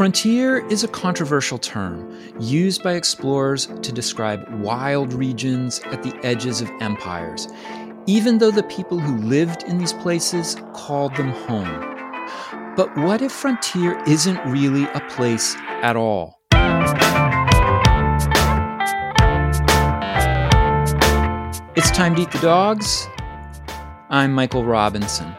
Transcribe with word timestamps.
frontier 0.00 0.66
is 0.68 0.82
a 0.82 0.88
controversial 0.88 1.58
term 1.58 2.10
used 2.40 2.82
by 2.82 2.94
explorers 2.94 3.66
to 3.82 3.92
describe 3.92 4.42
wild 4.62 5.12
regions 5.12 5.78
at 5.92 6.02
the 6.02 6.18
edges 6.24 6.62
of 6.62 6.70
empires, 6.80 7.48
even 8.06 8.38
though 8.38 8.50
the 8.50 8.62
people 8.62 8.98
who 8.98 9.18
lived 9.18 9.62
in 9.64 9.76
these 9.76 9.92
places 9.92 10.56
called 10.72 11.14
them 11.16 11.28
home. 11.28 11.68
But 12.76 12.96
what 12.96 13.20
if 13.20 13.30
frontier 13.30 14.02
isn't 14.06 14.42
really 14.46 14.84
a 14.84 15.00
place 15.10 15.54
at 15.82 15.96
all? 15.96 16.40
It's 21.76 21.90
time 21.90 22.14
to 22.14 22.22
eat 22.22 22.30
the 22.30 22.40
dogs. 22.40 23.06
I'm 24.08 24.32
Michael 24.32 24.64
Robinson. 24.64 25.36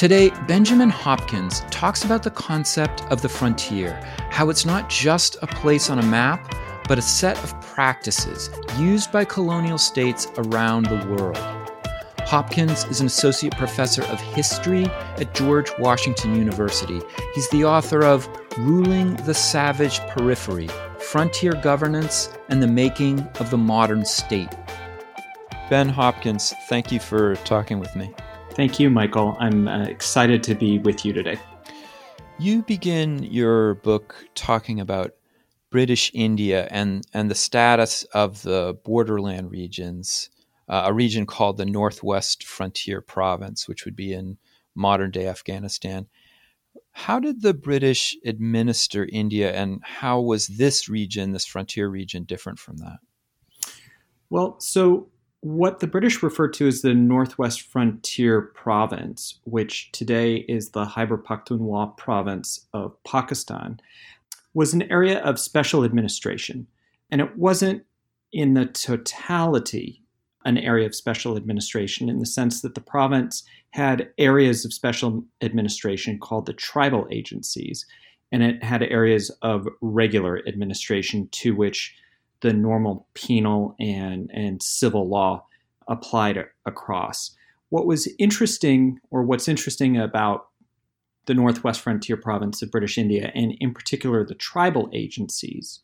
Today, 0.00 0.30
Benjamin 0.48 0.88
Hopkins 0.88 1.60
talks 1.70 2.06
about 2.06 2.22
the 2.22 2.30
concept 2.30 3.02
of 3.12 3.20
the 3.20 3.28
frontier, 3.28 4.02
how 4.30 4.48
it's 4.48 4.64
not 4.64 4.88
just 4.88 5.36
a 5.42 5.46
place 5.46 5.90
on 5.90 5.98
a 5.98 6.02
map, 6.02 6.54
but 6.88 6.96
a 6.96 7.02
set 7.02 7.36
of 7.44 7.60
practices 7.60 8.48
used 8.78 9.12
by 9.12 9.26
colonial 9.26 9.76
states 9.76 10.26
around 10.38 10.86
the 10.86 11.06
world. 11.14 11.36
Hopkins 12.20 12.84
is 12.84 13.02
an 13.02 13.08
associate 13.08 13.54
professor 13.58 14.02
of 14.04 14.18
history 14.18 14.86
at 15.18 15.34
George 15.34 15.70
Washington 15.78 16.34
University. 16.34 17.02
He's 17.34 17.50
the 17.50 17.66
author 17.66 18.02
of 18.02 18.26
Ruling 18.56 19.16
the 19.26 19.34
Savage 19.34 20.00
Periphery 20.08 20.70
Frontier 20.98 21.52
Governance 21.52 22.32
and 22.48 22.62
the 22.62 22.66
Making 22.66 23.20
of 23.38 23.50
the 23.50 23.58
Modern 23.58 24.06
State. 24.06 24.48
Ben 25.68 25.90
Hopkins, 25.90 26.54
thank 26.70 26.90
you 26.90 27.00
for 27.00 27.36
talking 27.44 27.78
with 27.78 27.94
me. 27.94 28.14
Thank 28.54 28.80
you, 28.80 28.90
Michael. 28.90 29.36
I'm 29.38 29.68
uh, 29.68 29.84
excited 29.84 30.42
to 30.42 30.54
be 30.54 30.78
with 30.78 31.04
you 31.04 31.12
today. 31.12 31.38
You 32.38 32.62
begin 32.62 33.22
your 33.22 33.74
book 33.76 34.14
talking 34.34 34.80
about 34.80 35.12
British 35.70 36.10
India 36.14 36.66
and, 36.70 37.04
and 37.14 37.30
the 37.30 37.34
status 37.34 38.02
of 38.12 38.42
the 38.42 38.76
borderland 38.84 39.50
regions, 39.50 40.30
uh, 40.68 40.82
a 40.86 40.92
region 40.92 41.26
called 41.26 41.56
the 41.56 41.64
Northwest 41.64 42.44
Frontier 42.44 43.00
Province, 43.00 43.68
which 43.68 43.84
would 43.84 43.94
be 43.94 44.12
in 44.12 44.36
modern 44.74 45.10
day 45.12 45.28
Afghanistan. 45.28 46.08
How 46.92 47.20
did 47.20 47.42
the 47.42 47.54
British 47.54 48.16
administer 48.24 49.08
India, 49.12 49.52
and 49.54 49.80
how 49.84 50.20
was 50.20 50.48
this 50.48 50.88
region, 50.88 51.32
this 51.32 51.46
frontier 51.46 51.88
region, 51.88 52.24
different 52.24 52.58
from 52.58 52.78
that? 52.78 52.98
Well, 54.28 54.58
so 54.60 55.08
what 55.42 55.80
the 55.80 55.86
British 55.86 56.22
referred 56.22 56.52
to 56.54 56.66
as 56.66 56.82
the 56.82 56.92
Northwest 56.92 57.62
Frontier 57.62 58.42
Province, 58.42 59.38
which 59.44 59.90
today 59.92 60.36
is 60.48 60.70
the 60.70 60.84
Khyber 60.84 61.16
Pakhtunkhwa 61.16 61.96
province 61.96 62.66
of 62.74 63.02
Pakistan, 63.04 63.80
was 64.52 64.74
an 64.74 64.82
area 64.90 65.20
of 65.20 65.38
special 65.38 65.84
administration. 65.84 66.66
And 67.10 67.20
it 67.20 67.38
wasn't 67.38 67.84
in 68.32 68.54
the 68.54 68.66
totality 68.66 70.02
an 70.44 70.58
area 70.58 70.86
of 70.86 70.94
special 70.94 71.36
administration 71.36 72.08
in 72.08 72.18
the 72.18 72.26
sense 72.26 72.62
that 72.62 72.74
the 72.74 72.80
province 72.80 73.42
had 73.70 74.08
areas 74.18 74.64
of 74.64 74.72
special 74.72 75.24
administration 75.42 76.18
called 76.18 76.46
the 76.46 76.52
tribal 76.52 77.06
agencies, 77.10 77.84
and 78.32 78.42
it 78.42 78.62
had 78.62 78.82
areas 78.82 79.30
of 79.42 79.68
regular 79.80 80.42
administration 80.46 81.28
to 81.32 81.54
which 81.54 81.94
the 82.40 82.52
normal 82.52 83.06
penal 83.14 83.74
and, 83.78 84.30
and 84.32 84.62
civil 84.62 85.08
law 85.08 85.44
applied 85.88 86.44
across. 86.66 87.36
What 87.68 87.86
was 87.86 88.08
interesting, 88.18 88.98
or 89.10 89.22
what's 89.22 89.48
interesting 89.48 89.96
about 89.96 90.48
the 91.26 91.34
Northwest 91.34 91.80
Frontier 91.80 92.16
Province 92.16 92.62
of 92.62 92.70
British 92.70 92.98
India, 92.98 93.30
and 93.34 93.52
in 93.60 93.72
particular 93.72 94.24
the 94.24 94.34
tribal 94.34 94.88
agencies, 94.92 95.80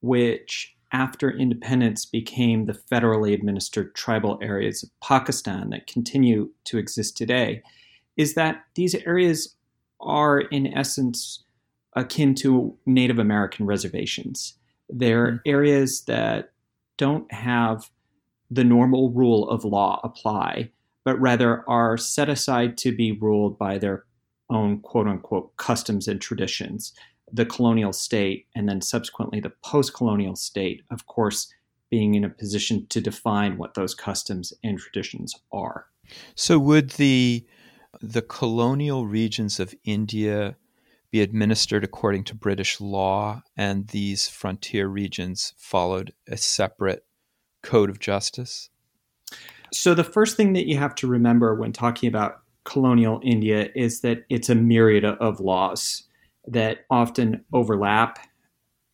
which 0.00 0.74
after 0.92 1.30
independence 1.30 2.04
became 2.04 2.66
the 2.66 2.72
federally 2.72 3.32
administered 3.32 3.94
tribal 3.94 4.38
areas 4.42 4.82
of 4.82 4.90
Pakistan 5.00 5.70
that 5.70 5.86
continue 5.86 6.50
to 6.64 6.78
exist 6.78 7.16
today, 7.16 7.62
is 8.16 8.34
that 8.34 8.64
these 8.74 8.94
areas 9.06 9.54
are 10.00 10.40
in 10.40 10.66
essence 10.66 11.44
akin 11.94 12.34
to 12.36 12.76
Native 12.86 13.18
American 13.18 13.66
reservations. 13.66 14.54
They're 14.92 15.32
mm. 15.32 15.40
areas 15.46 16.02
that 16.06 16.52
don't 16.96 17.30
have 17.32 17.90
the 18.50 18.64
normal 18.64 19.10
rule 19.10 19.48
of 19.48 19.64
law 19.64 20.00
apply, 20.02 20.70
but 21.04 21.20
rather 21.20 21.68
are 21.68 21.96
set 21.96 22.28
aside 22.28 22.76
to 22.78 22.94
be 22.94 23.12
ruled 23.12 23.58
by 23.58 23.78
their 23.78 24.04
own 24.50 24.80
quote 24.80 25.06
unquote 25.06 25.56
customs 25.56 26.08
and 26.08 26.20
traditions. 26.20 26.92
The 27.32 27.46
colonial 27.46 27.92
state, 27.92 28.46
and 28.56 28.68
then 28.68 28.80
subsequently 28.80 29.38
the 29.40 29.52
post 29.64 29.94
colonial 29.94 30.34
state, 30.34 30.82
of 30.90 31.06
course, 31.06 31.52
being 31.88 32.14
in 32.14 32.24
a 32.24 32.28
position 32.28 32.86
to 32.88 33.00
define 33.00 33.56
what 33.56 33.74
those 33.74 33.94
customs 33.94 34.52
and 34.64 34.78
traditions 34.78 35.34
are. 35.52 35.86
So, 36.34 36.58
would 36.58 36.90
the 36.90 37.46
the 38.00 38.22
colonial 38.22 39.06
regions 39.06 39.60
of 39.60 39.74
India 39.84 40.56
be 41.10 41.20
administered 41.20 41.84
according 41.84 42.24
to 42.24 42.34
British 42.34 42.80
law, 42.80 43.42
and 43.56 43.88
these 43.88 44.28
frontier 44.28 44.86
regions 44.88 45.54
followed 45.56 46.12
a 46.28 46.36
separate 46.36 47.04
code 47.62 47.90
of 47.90 47.98
justice? 47.98 48.70
So, 49.72 49.94
the 49.94 50.04
first 50.04 50.36
thing 50.36 50.52
that 50.54 50.66
you 50.66 50.76
have 50.78 50.94
to 50.96 51.06
remember 51.06 51.54
when 51.54 51.72
talking 51.72 52.08
about 52.08 52.42
colonial 52.64 53.20
India 53.22 53.68
is 53.74 54.00
that 54.00 54.24
it's 54.28 54.48
a 54.48 54.54
myriad 54.54 55.04
of 55.04 55.40
laws 55.40 56.04
that 56.46 56.84
often 56.90 57.44
overlap, 57.52 58.18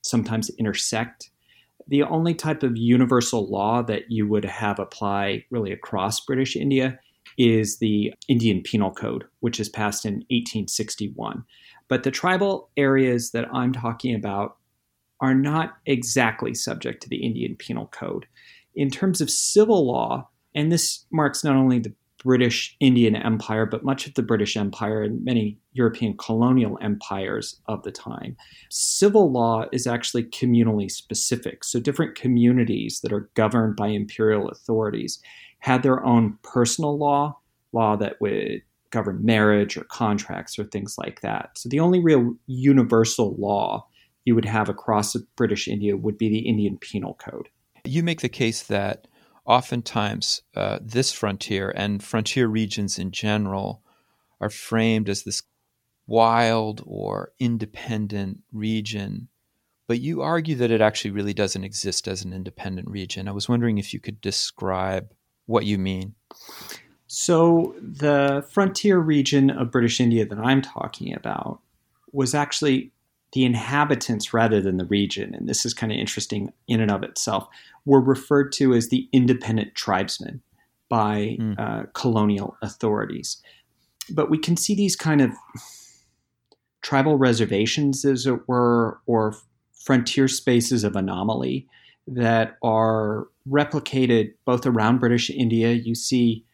sometimes 0.02 0.50
intersect. 0.58 1.30
The 1.88 2.02
only 2.02 2.34
type 2.34 2.62
of 2.62 2.76
universal 2.76 3.48
law 3.48 3.82
that 3.82 4.10
you 4.10 4.26
would 4.28 4.44
have 4.44 4.78
apply 4.78 5.44
really 5.50 5.72
across 5.72 6.20
British 6.20 6.56
India 6.56 6.98
is 7.38 7.78
the 7.78 8.12
Indian 8.28 8.62
Penal 8.62 8.90
Code, 8.90 9.24
which 9.40 9.60
is 9.60 9.68
passed 9.68 10.04
in 10.04 10.14
1861. 10.30 11.44
But 11.88 12.02
the 12.02 12.10
tribal 12.10 12.70
areas 12.76 13.30
that 13.30 13.48
I'm 13.52 13.72
talking 13.72 14.14
about 14.14 14.56
are 15.20 15.34
not 15.34 15.76
exactly 15.86 16.54
subject 16.54 17.02
to 17.02 17.08
the 17.08 17.24
Indian 17.24 17.56
Penal 17.56 17.86
Code. 17.86 18.26
In 18.74 18.90
terms 18.90 19.20
of 19.20 19.30
civil 19.30 19.86
law, 19.86 20.28
and 20.54 20.70
this 20.70 21.04
marks 21.10 21.44
not 21.44 21.56
only 21.56 21.78
the 21.78 21.94
British 22.22 22.76
Indian 22.80 23.14
Empire, 23.14 23.66
but 23.66 23.84
much 23.84 24.06
of 24.06 24.14
the 24.14 24.22
British 24.22 24.56
Empire 24.56 25.02
and 25.02 25.24
many 25.24 25.58
European 25.74 26.16
colonial 26.16 26.78
empires 26.82 27.60
of 27.66 27.82
the 27.84 27.92
time. 27.92 28.36
Civil 28.68 29.30
law 29.30 29.66
is 29.70 29.86
actually 29.86 30.24
communally 30.24 30.90
specific. 30.90 31.62
So, 31.62 31.78
different 31.78 32.16
communities 32.16 33.00
that 33.02 33.12
are 33.12 33.30
governed 33.34 33.76
by 33.76 33.88
imperial 33.88 34.48
authorities 34.48 35.20
had 35.60 35.82
their 35.82 36.04
own 36.04 36.38
personal 36.42 36.98
law, 36.98 37.38
law 37.72 37.96
that 37.96 38.20
would 38.20 38.62
govern 38.90 39.24
marriage 39.24 39.76
or 39.76 39.84
contracts 39.84 40.58
or 40.58 40.64
things 40.64 40.96
like 40.98 41.20
that. 41.20 41.50
So, 41.56 41.68
the 41.68 41.80
only 41.80 42.00
real 42.00 42.34
universal 42.46 43.34
law 43.36 43.86
you 44.24 44.34
would 44.34 44.44
have 44.44 44.68
across 44.68 45.16
British 45.36 45.68
India 45.68 45.96
would 45.96 46.18
be 46.18 46.28
the 46.28 46.40
Indian 46.40 46.76
Penal 46.78 47.14
Code. 47.14 47.48
You 47.84 48.02
make 48.02 48.20
the 48.20 48.28
case 48.28 48.62
that 48.64 49.06
oftentimes 49.46 50.42
uh, 50.54 50.80
this 50.82 51.12
frontier 51.12 51.72
and 51.74 52.02
frontier 52.02 52.48
regions 52.48 52.98
in 52.98 53.12
general 53.12 53.82
are 54.40 54.50
framed 54.50 55.08
as 55.08 55.22
this 55.22 55.42
wild 56.06 56.82
or 56.84 57.32
independent 57.38 58.38
region, 58.52 59.28
but 59.86 60.00
you 60.00 60.22
argue 60.22 60.56
that 60.56 60.70
it 60.70 60.80
actually 60.80 61.12
really 61.12 61.34
doesn't 61.34 61.64
exist 61.64 62.08
as 62.08 62.24
an 62.24 62.32
independent 62.32 62.88
region. 62.88 63.28
I 63.28 63.32
was 63.32 63.48
wondering 63.48 63.78
if 63.78 63.94
you 63.94 64.00
could 64.00 64.20
describe 64.20 65.12
what 65.46 65.64
you 65.64 65.78
mean. 65.78 66.14
So, 67.18 67.74
the 67.80 68.44
frontier 68.50 68.98
region 68.98 69.48
of 69.48 69.70
British 69.70 70.00
India 70.02 70.26
that 70.26 70.38
I'm 70.38 70.60
talking 70.60 71.14
about 71.14 71.60
was 72.12 72.34
actually 72.34 72.92
the 73.32 73.46
inhabitants 73.46 74.34
rather 74.34 74.60
than 74.60 74.76
the 74.76 74.84
region, 74.84 75.34
and 75.34 75.48
this 75.48 75.64
is 75.64 75.72
kind 75.72 75.90
of 75.90 75.96
interesting 75.96 76.52
in 76.68 76.78
and 76.78 76.90
of 76.90 77.02
itself, 77.02 77.48
were 77.86 78.02
referred 78.02 78.52
to 78.52 78.74
as 78.74 78.90
the 78.90 79.08
independent 79.12 79.74
tribesmen 79.74 80.42
by 80.90 81.38
mm. 81.40 81.58
uh, 81.58 81.86
colonial 81.94 82.58
authorities. 82.60 83.40
But 84.10 84.28
we 84.28 84.36
can 84.36 84.58
see 84.58 84.74
these 84.74 84.94
kind 84.94 85.22
of 85.22 85.30
tribal 86.82 87.16
reservations, 87.16 88.04
as 88.04 88.26
it 88.26 88.46
were, 88.46 89.00
or 89.06 89.34
frontier 89.72 90.28
spaces 90.28 90.84
of 90.84 90.94
anomaly 90.94 91.66
that 92.06 92.58
are 92.62 93.28
replicated 93.48 94.34
both 94.44 94.66
around 94.66 94.98
British 94.98 95.30
India. 95.30 95.72
You 95.72 95.94
see 95.94 96.44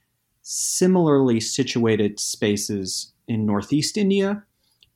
similarly 0.43 1.41
situated 1.41 2.21
spaces 2.21 3.13
in 3.29 3.47
Northeast 3.47 3.97
India. 3.97 4.45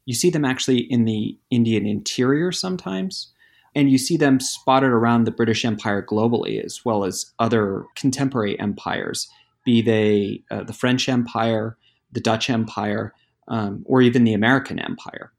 You 0.04 0.14
see 0.14 0.30
them 0.30 0.44
actually 0.44 0.78
in 0.78 1.04
the 1.04 1.38
Indian 1.50 1.86
interior 1.86 2.52
sometimes 2.52 3.32
and 3.76 3.90
you 3.90 3.98
see 3.98 4.16
them 4.16 4.40
spotted 4.40 4.88
around 4.88 5.24
the 5.24 5.30
British 5.30 5.62
Empire 5.62 6.02
globally, 6.02 6.64
as 6.64 6.82
well 6.82 7.04
as 7.04 7.32
other 7.38 7.84
contemporary 7.94 8.58
empires, 8.58 9.28
be 9.66 9.82
they 9.82 10.42
uh, 10.50 10.64
the 10.64 10.72
French 10.72 11.10
Empire, 11.10 11.76
the 12.10 12.20
Dutch 12.20 12.48
Empire, 12.48 13.12
um, 13.48 13.84
or 13.84 14.00
even 14.00 14.24
the 14.24 14.32
American 14.32 14.78
Empire. 14.78 15.30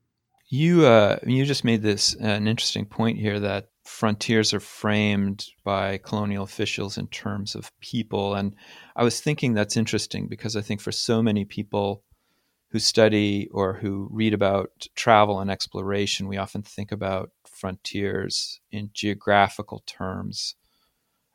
You 0.50 0.86
uh, 0.86 1.18
you 1.26 1.46
just 1.46 1.66
made 1.66 1.82
this 1.82 2.16
uh, 2.16 2.26
an 2.26 2.48
interesting 2.48 2.86
point 2.86 3.20
here 3.20 3.40
that 3.40 3.70
frontiers 3.84 4.54
are 4.54 4.62
framed 4.62 5.46
by 5.66 5.98
colonial 5.98 6.44
officials 6.44 6.98
in 6.98 7.08
terms 7.08 7.54
of 7.54 7.78
people, 7.82 8.34
and 8.34 8.56
I 8.96 9.04
was 9.04 9.20
thinking 9.20 9.54
that's 9.54 9.76
interesting 9.76 10.28
because 10.28 10.56
I 10.56 10.62
think 10.62 10.80
for 10.80 10.94
so 10.94 11.22
many 11.22 11.44
people 11.44 12.04
who 12.70 12.80
study 12.80 13.50
or 13.52 13.74
who 13.74 14.08
read 14.12 14.34
about 14.34 14.88
travel 14.96 15.40
and 15.42 15.52
exploration, 15.52 16.28
we 16.28 16.38
often 16.38 16.62
think 16.62 16.92
about 16.92 17.32
frontiers 17.46 18.62
in 18.72 18.90
geographical 18.94 19.84
terms. 19.86 20.56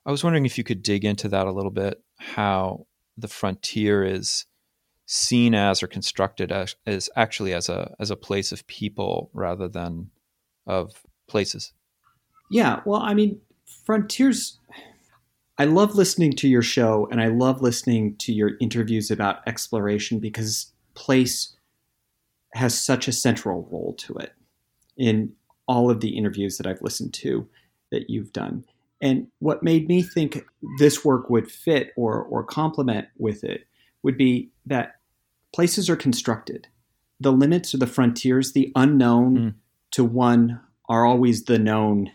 I 0.06 0.10
was 0.10 0.24
wondering 0.24 0.46
if 0.46 0.56
you 0.56 0.64
could 0.64 0.82
dig 0.82 1.04
into 1.04 1.28
that 1.28 1.46
a 1.46 1.52
little 1.52 1.70
bit, 1.70 2.02
how 2.18 2.86
the 3.16 3.28
frontier 3.28 4.04
is 4.04 4.46
seen 5.12 5.54
as 5.54 5.82
or 5.82 5.86
constructed 5.86 6.50
as, 6.50 6.74
as 6.86 7.10
actually 7.16 7.52
as 7.52 7.68
a 7.68 7.94
as 8.00 8.10
a 8.10 8.16
place 8.16 8.50
of 8.50 8.66
people 8.66 9.30
rather 9.34 9.68
than 9.68 10.10
of 10.66 11.02
places. 11.28 11.74
Yeah, 12.50 12.80
well, 12.86 13.02
I 13.02 13.12
mean, 13.12 13.38
frontiers. 13.84 14.58
I 15.58 15.66
love 15.66 15.96
listening 15.96 16.32
to 16.36 16.48
your 16.48 16.62
show, 16.62 17.08
and 17.10 17.20
I 17.20 17.26
love 17.26 17.60
listening 17.60 18.16
to 18.16 18.32
your 18.32 18.52
interviews 18.58 19.10
about 19.10 19.46
exploration 19.46 20.18
because 20.18 20.72
place 20.94 21.54
has 22.54 22.78
such 22.78 23.06
a 23.06 23.12
central 23.12 23.68
role 23.70 23.94
to 23.98 24.14
it 24.14 24.32
in 24.96 25.32
all 25.68 25.90
of 25.90 26.00
the 26.00 26.16
interviews 26.16 26.56
that 26.56 26.66
I've 26.66 26.80
listened 26.80 27.12
to 27.14 27.46
that 27.90 28.08
you've 28.08 28.32
done. 28.32 28.64
And 29.02 29.26
what 29.40 29.62
made 29.62 29.88
me 29.88 30.00
think 30.00 30.42
this 30.78 31.04
work 31.04 31.28
would 31.28 31.50
fit 31.50 31.92
or 31.96 32.22
or 32.22 32.42
complement 32.42 33.08
with 33.18 33.44
it 33.44 33.66
would 34.02 34.16
be 34.16 34.48
that 34.66 34.96
places 35.52 35.88
are 35.88 35.96
constructed. 35.96 36.68
The 37.20 37.32
limits 37.32 37.74
or 37.74 37.78
the 37.78 37.86
frontiers, 37.86 38.52
the 38.52 38.72
unknown 38.74 39.38
mm. 39.38 39.54
to 39.92 40.04
one 40.04 40.60
are 40.88 41.06
always 41.06 41.44
the 41.44 41.58
known, 41.58 42.10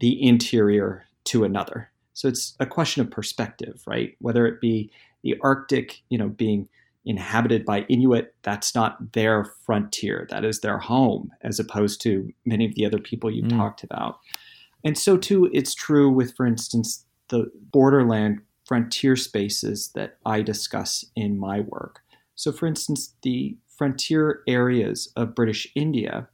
the 0.00 0.26
interior 0.26 1.06
to 1.24 1.44
another. 1.44 1.90
So 2.14 2.28
it's 2.28 2.56
a 2.58 2.66
question 2.66 3.02
of 3.02 3.10
perspective, 3.10 3.82
right? 3.86 4.16
Whether 4.20 4.46
it 4.46 4.60
be 4.60 4.90
the 5.22 5.36
Arctic, 5.42 6.02
you 6.08 6.18
know, 6.18 6.28
being 6.28 6.68
inhabited 7.04 7.64
by 7.64 7.82
Inuit, 7.82 8.34
that's 8.42 8.74
not 8.74 9.12
their 9.12 9.44
frontier. 9.44 10.26
That 10.30 10.44
is 10.44 10.60
their 10.60 10.78
home, 10.78 11.30
as 11.42 11.58
opposed 11.58 12.00
to 12.02 12.30
many 12.44 12.66
of 12.66 12.74
the 12.74 12.86
other 12.86 12.98
people 12.98 13.30
you've 13.30 13.46
mm. 13.46 13.56
talked 13.56 13.82
about. 13.82 14.18
And 14.84 14.96
so, 14.96 15.16
too, 15.16 15.50
it's 15.52 15.74
true 15.74 16.10
with, 16.10 16.34
for 16.36 16.46
instance, 16.46 17.04
the 17.28 17.50
borderland 17.72 18.40
frontier 18.64 19.16
spaces 19.16 19.90
that 19.94 20.18
I 20.24 20.42
discuss 20.42 21.04
in 21.16 21.38
my 21.38 21.60
work. 21.60 22.00
So, 22.34 22.52
for 22.52 22.66
instance, 22.66 23.14
the 23.22 23.56
frontier 23.76 24.42
areas 24.46 25.12
of 25.16 25.34
British 25.34 25.66
India 25.74 26.28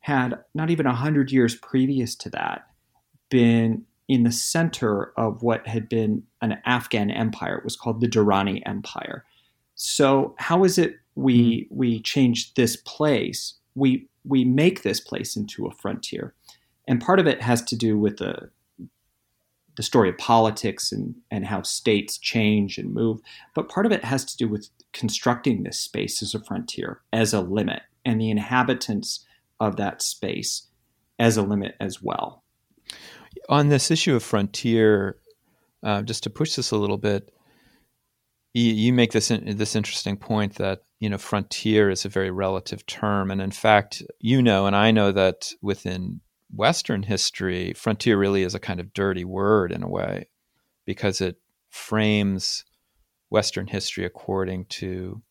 had 0.00 0.38
not 0.54 0.70
even 0.70 0.86
100 0.86 1.32
years 1.32 1.56
previous 1.56 2.14
to 2.14 2.30
that 2.30 2.66
been 3.28 3.84
in 4.08 4.22
the 4.22 4.32
center 4.32 5.12
of 5.16 5.42
what 5.42 5.66
had 5.66 5.88
been 5.88 6.22
an 6.40 6.58
Afghan 6.64 7.10
empire. 7.10 7.58
It 7.58 7.64
was 7.64 7.76
called 7.76 8.00
the 8.00 8.08
Durrani 8.08 8.62
Empire. 8.64 9.24
So, 9.74 10.34
how 10.38 10.64
is 10.64 10.78
it 10.78 10.96
we 11.14 11.66
hmm. 11.68 11.76
we 11.76 12.00
change 12.02 12.54
this 12.54 12.76
place? 12.76 13.54
We 13.74 14.08
we 14.24 14.44
make 14.44 14.82
this 14.82 15.00
place 15.00 15.36
into 15.36 15.66
a 15.66 15.72
frontier, 15.72 16.34
and 16.88 17.00
part 17.00 17.20
of 17.20 17.26
it 17.26 17.42
has 17.42 17.62
to 17.62 17.76
do 17.76 17.98
with 17.98 18.18
the 18.18 18.50
the 19.76 19.82
story 19.82 20.08
of 20.08 20.18
politics 20.18 20.90
and, 20.90 21.14
and 21.30 21.46
how 21.46 21.62
states 21.62 22.18
change 22.18 22.78
and 22.78 22.92
move. 22.92 23.20
But 23.54 23.68
part 23.68 23.86
of 23.86 23.92
it 23.92 24.04
has 24.04 24.24
to 24.24 24.36
do 24.36 24.48
with 24.48 24.68
constructing 24.92 25.62
this 25.62 25.80
space 25.80 26.22
as 26.22 26.34
a 26.34 26.42
frontier, 26.42 27.02
as 27.12 27.32
a 27.32 27.40
limit, 27.40 27.82
and 28.04 28.20
the 28.20 28.30
inhabitants 28.30 29.24
of 29.60 29.76
that 29.76 30.02
space 30.02 30.68
as 31.18 31.36
a 31.36 31.42
limit 31.42 31.74
as 31.80 32.02
well. 32.02 32.42
On 33.48 33.68
this 33.68 33.90
issue 33.90 34.16
of 34.16 34.22
frontier, 34.22 35.16
uh, 35.82 36.02
just 36.02 36.22
to 36.24 36.30
push 36.30 36.56
this 36.56 36.70
a 36.70 36.76
little 36.76 36.96
bit, 36.96 37.32
you, 38.54 38.72
you 38.72 38.92
make 38.92 39.12
this 39.12 39.30
in, 39.30 39.56
this 39.58 39.76
interesting 39.76 40.16
point 40.16 40.54
that 40.54 40.80
you 40.98 41.10
know 41.10 41.18
frontier 41.18 41.90
is 41.90 42.06
a 42.06 42.08
very 42.08 42.30
relative 42.30 42.86
term, 42.86 43.30
and 43.30 43.42
in 43.42 43.50
fact, 43.50 44.02
you 44.18 44.40
know, 44.40 44.66
and 44.66 44.74
I 44.74 44.90
know 44.90 45.12
that 45.12 45.52
within 45.60 46.20
Western 46.54 47.02
history, 47.02 47.72
frontier 47.74 48.16
really 48.16 48.42
is 48.42 48.54
a 48.54 48.60
kind 48.60 48.80
of 48.80 48.92
dirty 48.92 49.24
word 49.24 49.72
in 49.72 49.82
a 49.82 49.88
way 49.88 50.28
because 50.84 51.20
it 51.20 51.36
frames 51.70 52.64
Western 53.30 53.66
history 53.66 54.04
according 54.04 54.64
to 54.66 55.22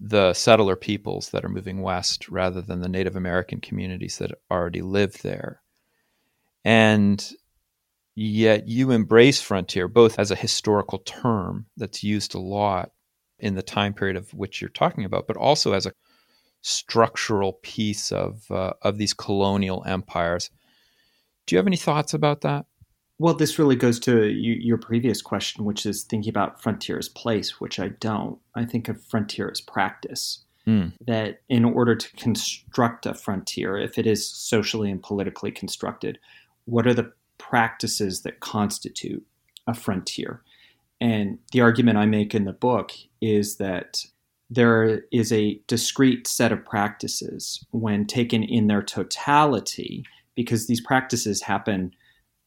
the 0.00 0.32
settler 0.32 0.76
peoples 0.76 1.30
that 1.30 1.44
are 1.44 1.48
moving 1.48 1.82
west 1.82 2.28
rather 2.28 2.60
than 2.60 2.80
the 2.80 2.88
Native 2.88 3.16
American 3.16 3.60
communities 3.60 4.18
that 4.18 4.32
already 4.50 4.82
live 4.82 5.22
there. 5.22 5.62
And 6.64 7.32
yet 8.14 8.68
you 8.68 8.90
embrace 8.90 9.40
frontier 9.40 9.88
both 9.88 10.18
as 10.18 10.30
a 10.30 10.36
historical 10.36 10.98
term 10.98 11.66
that's 11.76 12.04
used 12.04 12.34
a 12.34 12.40
lot 12.40 12.90
in 13.38 13.54
the 13.54 13.62
time 13.62 13.94
period 13.94 14.16
of 14.16 14.32
which 14.34 14.60
you're 14.60 14.68
talking 14.68 15.04
about, 15.04 15.26
but 15.26 15.36
also 15.36 15.72
as 15.72 15.86
a 15.86 15.92
structural 16.62 17.54
piece 17.62 18.12
of 18.12 18.50
uh, 18.50 18.72
of 18.82 18.98
these 18.98 19.14
colonial 19.14 19.84
empires. 19.86 20.50
Do 21.46 21.54
you 21.54 21.58
have 21.58 21.66
any 21.66 21.76
thoughts 21.76 22.14
about 22.14 22.42
that? 22.42 22.66
Well, 23.20 23.34
this 23.34 23.58
really 23.58 23.74
goes 23.74 23.98
to 24.00 24.26
you, 24.26 24.54
your 24.54 24.78
previous 24.78 25.22
question, 25.22 25.64
which 25.64 25.84
is 25.84 26.04
thinking 26.04 26.30
about 26.30 26.62
frontier 26.62 26.98
as 26.98 27.08
place, 27.08 27.60
which 27.60 27.80
I 27.80 27.88
don't. 27.88 28.38
I 28.54 28.64
think 28.64 28.88
of 28.88 29.02
frontier 29.02 29.50
as 29.50 29.60
practice. 29.60 30.44
Mm. 30.66 30.92
That 31.06 31.40
in 31.48 31.64
order 31.64 31.96
to 31.96 32.16
construct 32.16 33.06
a 33.06 33.14
frontier, 33.14 33.78
if 33.78 33.98
it 33.98 34.06
is 34.06 34.28
socially 34.28 34.90
and 34.90 35.02
politically 35.02 35.50
constructed, 35.50 36.18
what 36.66 36.86
are 36.86 36.94
the 36.94 37.10
practices 37.38 38.22
that 38.22 38.40
constitute 38.40 39.24
a 39.66 39.72
frontier? 39.72 40.42
And 41.00 41.38
the 41.52 41.62
argument 41.62 41.98
I 41.98 42.06
make 42.06 42.34
in 42.34 42.44
the 42.44 42.52
book 42.52 42.92
is 43.20 43.56
that 43.56 44.04
there 44.50 45.02
is 45.12 45.32
a 45.32 45.60
discrete 45.66 46.26
set 46.26 46.52
of 46.52 46.64
practices 46.64 47.64
when 47.70 48.06
taken 48.06 48.42
in 48.42 48.66
their 48.66 48.82
totality, 48.82 50.04
because 50.34 50.66
these 50.66 50.80
practices 50.80 51.42
happen 51.42 51.92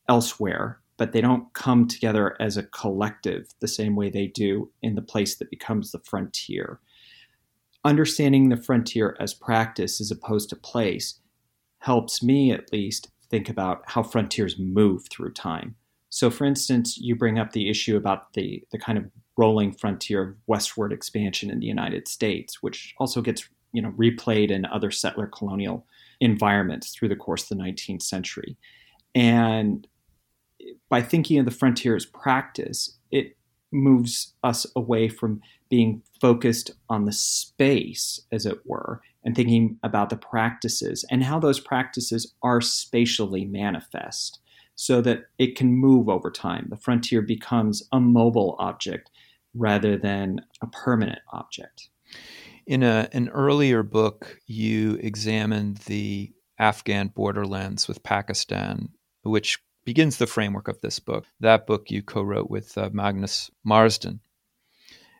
elsewhere, 0.09 0.79
but 0.97 1.11
they 1.11 1.21
don't 1.21 1.53
come 1.53 1.87
together 1.87 2.35
as 2.39 2.57
a 2.57 2.63
collective 2.63 3.53
the 3.59 3.67
same 3.67 3.95
way 3.95 4.09
they 4.09 4.27
do 4.27 4.71
in 4.81 4.95
the 4.95 5.01
place 5.01 5.35
that 5.35 5.51
becomes 5.51 5.91
the 5.91 5.99
frontier. 5.99 6.79
Understanding 7.83 8.49
the 8.49 8.57
frontier 8.57 9.15
as 9.19 9.33
practice 9.33 10.01
as 10.01 10.11
opposed 10.11 10.49
to 10.49 10.55
place 10.55 11.19
helps 11.79 12.21
me 12.21 12.51
at 12.51 12.71
least 12.71 13.09
think 13.29 13.49
about 13.49 13.81
how 13.87 14.03
frontiers 14.03 14.59
move 14.59 15.07
through 15.09 15.33
time. 15.33 15.75
So, 16.09 16.29
for 16.29 16.45
instance, 16.45 16.97
you 16.97 17.15
bring 17.15 17.39
up 17.39 17.53
the 17.53 17.69
issue 17.69 17.95
about 17.95 18.33
the, 18.33 18.63
the 18.71 18.77
kind 18.77 18.97
of 18.97 19.05
rolling 19.41 19.71
frontier 19.71 20.21
of 20.21 20.35
westward 20.45 20.93
expansion 20.93 21.49
in 21.49 21.59
the 21.59 21.65
United 21.65 22.07
States, 22.07 22.61
which 22.61 22.93
also 22.99 23.21
gets 23.21 23.49
you 23.73 23.81
know 23.81 23.91
replayed 23.93 24.51
in 24.51 24.65
other 24.65 24.91
settler 24.91 25.25
colonial 25.25 25.87
environments 26.19 26.91
through 26.91 27.09
the 27.09 27.15
course 27.15 27.43
of 27.43 27.57
the 27.57 27.63
19th 27.63 28.03
century. 28.03 28.55
And 29.15 29.87
by 30.89 31.01
thinking 31.01 31.39
of 31.39 31.45
the 31.45 31.59
frontier 31.59 31.95
as 31.95 32.05
practice, 32.05 32.99
it 33.09 33.35
moves 33.71 34.35
us 34.43 34.67
away 34.75 35.09
from 35.09 35.41
being 35.69 36.03
focused 36.19 36.69
on 36.87 37.05
the 37.05 37.11
space, 37.11 38.19
as 38.31 38.45
it 38.45 38.59
were, 38.65 39.01
and 39.23 39.35
thinking 39.35 39.79
about 39.81 40.11
the 40.11 40.17
practices 40.17 41.03
and 41.09 41.23
how 41.23 41.39
those 41.39 41.59
practices 41.59 42.35
are 42.43 42.61
spatially 42.61 43.45
manifest 43.45 44.39
so 44.75 45.01
that 45.01 45.25
it 45.39 45.55
can 45.55 45.73
move 45.73 46.09
over 46.09 46.29
time. 46.29 46.67
The 46.69 46.77
frontier 46.77 47.21
becomes 47.21 47.87
a 47.91 47.99
mobile 47.99 48.55
object 48.59 49.09
rather 49.53 49.97
than 49.97 50.41
a 50.61 50.67
permanent 50.67 51.19
object. 51.31 51.89
In 52.67 52.83
a, 52.83 53.09
an 53.11 53.29
earlier 53.29 53.83
book, 53.83 54.39
you 54.47 54.95
examined 55.01 55.77
the 55.87 56.31
Afghan 56.59 57.07
borderlands 57.07 57.87
with 57.87 58.03
Pakistan, 58.03 58.89
which 59.23 59.59
begins 59.83 60.17
the 60.17 60.27
framework 60.27 60.67
of 60.67 60.79
this 60.81 60.99
book. 60.99 61.25
That 61.39 61.65
book 61.65 61.89
you 61.89 62.03
co 62.03 62.21
wrote 62.21 62.49
with 62.49 62.77
uh, 62.77 62.89
Magnus 62.93 63.49
Marsden. 63.63 64.19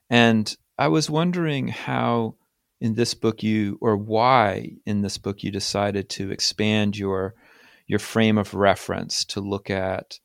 And 0.09 0.55
I 0.77 0.87
was 0.87 1.09
wondering 1.09 1.69
how 1.69 2.35
in 2.79 2.95
this 2.95 3.13
book 3.13 3.43
you, 3.43 3.77
or 3.81 3.95
why 3.95 4.71
in 4.85 5.01
this 5.01 5.17
book 5.17 5.43
you 5.43 5.51
decided 5.51 6.09
to 6.09 6.31
expand 6.31 6.97
your 6.97 7.35
your 7.87 7.99
frame 7.99 8.37
of 8.37 8.53
reference 8.53 9.25
to 9.25 9.41
look 9.41 9.69
at 9.69 10.19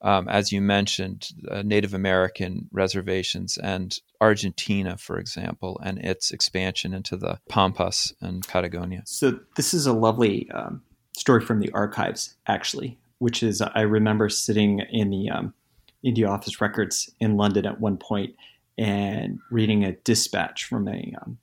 um, 0.00 0.28
as 0.28 0.52
you 0.52 0.60
mentioned, 0.60 1.28
uh, 1.50 1.62
Native 1.62 1.92
American 1.92 2.68
reservations 2.72 3.58
and 3.58 3.98
Argentina, 4.20 4.96
for 4.96 5.18
example, 5.18 5.80
and 5.82 5.98
its 5.98 6.30
expansion 6.30 6.94
into 6.94 7.16
the 7.16 7.40
Pampas 7.48 8.12
and 8.20 8.46
Patagonia. 8.46 9.02
So, 9.06 9.40
this 9.56 9.74
is 9.74 9.86
a 9.86 9.92
lovely 9.92 10.48
um, 10.52 10.82
story 11.16 11.44
from 11.44 11.60
the 11.60 11.70
archives, 11.72 12.36
actually, 12.46 12.98
which 13.18 13.42
is 13.42 13.60
I 13.60 13.80
remember 13.80 14.28
sitting 14.28 14.80
in 14.90 15.10
the 15.10 15.30
um, 15.30 15.54
India 16.02 16.28
Office 16.28 16.60
Records 16.60 17.10
in 17.18 17.36
London 17.36 17.66
at 17.66 17.80
one 17.80 17.96
point 17.96 18.34
and 18.76 19.40
reading 19.50 19.84
a 19.84 19.92
dispatch 19.92 20.64
from 20.64 20.86
a, 20.86 21.12
um, 21.20 21.38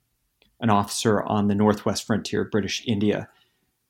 an 0.60 0.70
officer 0.70 1.22
on 1.22 1.48
the 1.48 1.54
northwest 1.54 2.06
frontier 2.06 2.42
of 2.42 2.50
British 2.50 2.82
India, 2.86 3.28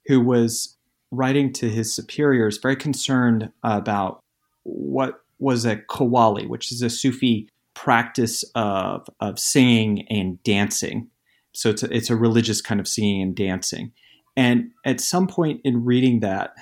who 0.06 0.20
was 0.20 0.76
writing 1.12 1.52
to 1.52 1.70
his 1.70 1.94
superiors, 1.94 2.58
very 2.58 2.75
concerned 2.75 3.52
about 3.62 4.25
what 4.66 5.23
was 5.38 5.64
a 5.64 5.76
qawwali, 5.76 6.49
which 6.49 6.73
is 6.73 6.82
a 6.82 6.90
Sufi 6.90 7.49
practice 7.75 8.44
of, 8.54 9.06
of 9.20 9.38
singing 9.38 10.06
and 10.08 10.42
dancing. 10.42 11.08
So 11.52 11.70
it's 11.70 11.82
a, 11.82 11.94
it's 11.94 12.11
a 12.11 12.16
religious 12.16 12.61
kind 12.61 12.80
of 12.80 12.88
singing 12.88 13.23
and 13.23 13.35
dancing. 13.35 13.92
And 14.37 14.70
at 14.85 15.00
some 15.00 15.26
point 15.26 15.61
in 15.64 15.85
reading 15.85 16.20
that, 16.20 16.54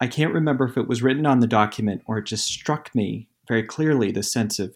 I 0.00 0.06
can't 0.06 0.34
remember 0.34 0.64
if 0.64 0.76
it 0.76 0.88
was 0.88 1.02
written 1.02 1.26
on 1.26 1.40
the 1.40 1.46
document 1.46 2.02
or 2.06 2.18
it 2.18 2.26
just 2.26 2.46
struck 2.46 2.94
me 2.94 3.28
very 3.46 3.62
clearly 3.62 4.10
the 4.10 4.22
sense 4.22 4.58
of 4.58 4.74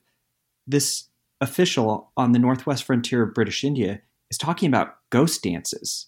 this 0.66 1.08
official 1.40 2.12
on 2.16 2.32
the 2.32 2.38
northwest 2.38 2.84
frontier 2.84 3.22
of 3.22 3.34
British 3.34 3.64
India 3.64 4.00
is 4.30 4.38
talking 4.38 4.68
about 4.68 4.96
ghost 5.10 5.42
dances. 5.42 6.06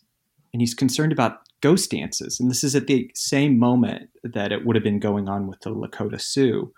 And 0.52 0.62
he's 0.62 0.74
concerned 0.74 1.12
about 1.12 1.47
ghost 1.60 1.90
dances. 1.90 2.38
And 2.38 2.50
this 2.50 2.62
is 2.64 2.74
at 2.74 2.86
the 2.86 3.10
same 3.14 3.58
moment 3.58 4.10
that 4.22 4.52
it 4.52 4.64
would 4.64 4.76
have 4.76 4.84
been 4.84 5.00
going 5.00 5.28
on 5.28 5.46
with 5.46 5.60
the 5.60 5.70
Lakota 5.70 6.20
Sioux 6.20 6.72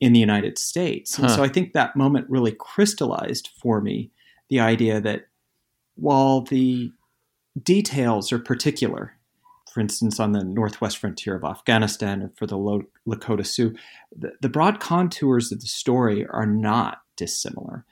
in 0.00 0.12
the 0.12 0.20
United 0.20 0.58
States. 0.58 1.16
Huh. 1.16 1.22
And 1.22 1.32
so 1.32 1.42
I 1.42 1.48
think 1.48 1.72
that 1.72 1.96
moment 1.96 2.28
really 2.28 2.52
crystallized 2.52 3.50
for 3.60 3.80
me 3.80 4.10
the 4.48 4.60
idea 4.60 5.00
that 5.00 5.26
while 5.94 6.42
the 6.42 6.92
details 7.62 8.32
are 8.32 8.38
particular, 8.38 9.16
for 9.72 9.80
instance, 9.80 10.20
on 10.20 10.32
the 10.32 10.44
northwest 10.44 10.98
frontier 10.98 11.34
of 11.34 11.44
Afghanistan 11.44 12.22
or 12.22 12.32
for 12.36 12.46
the 12.46 12.58
Lakota 13.06 13.46
Sioux, 13.46 13.74
the, 14.16 14.32
the 14.40 14.48
broad 14.48 14.80
contours 14.80 15.52
of 15.52 15.60
the 15.60 15.66
story 15.66 16.26
are 16.26 16.46
not 16.46 16.98
dissimilar 17.16 17.84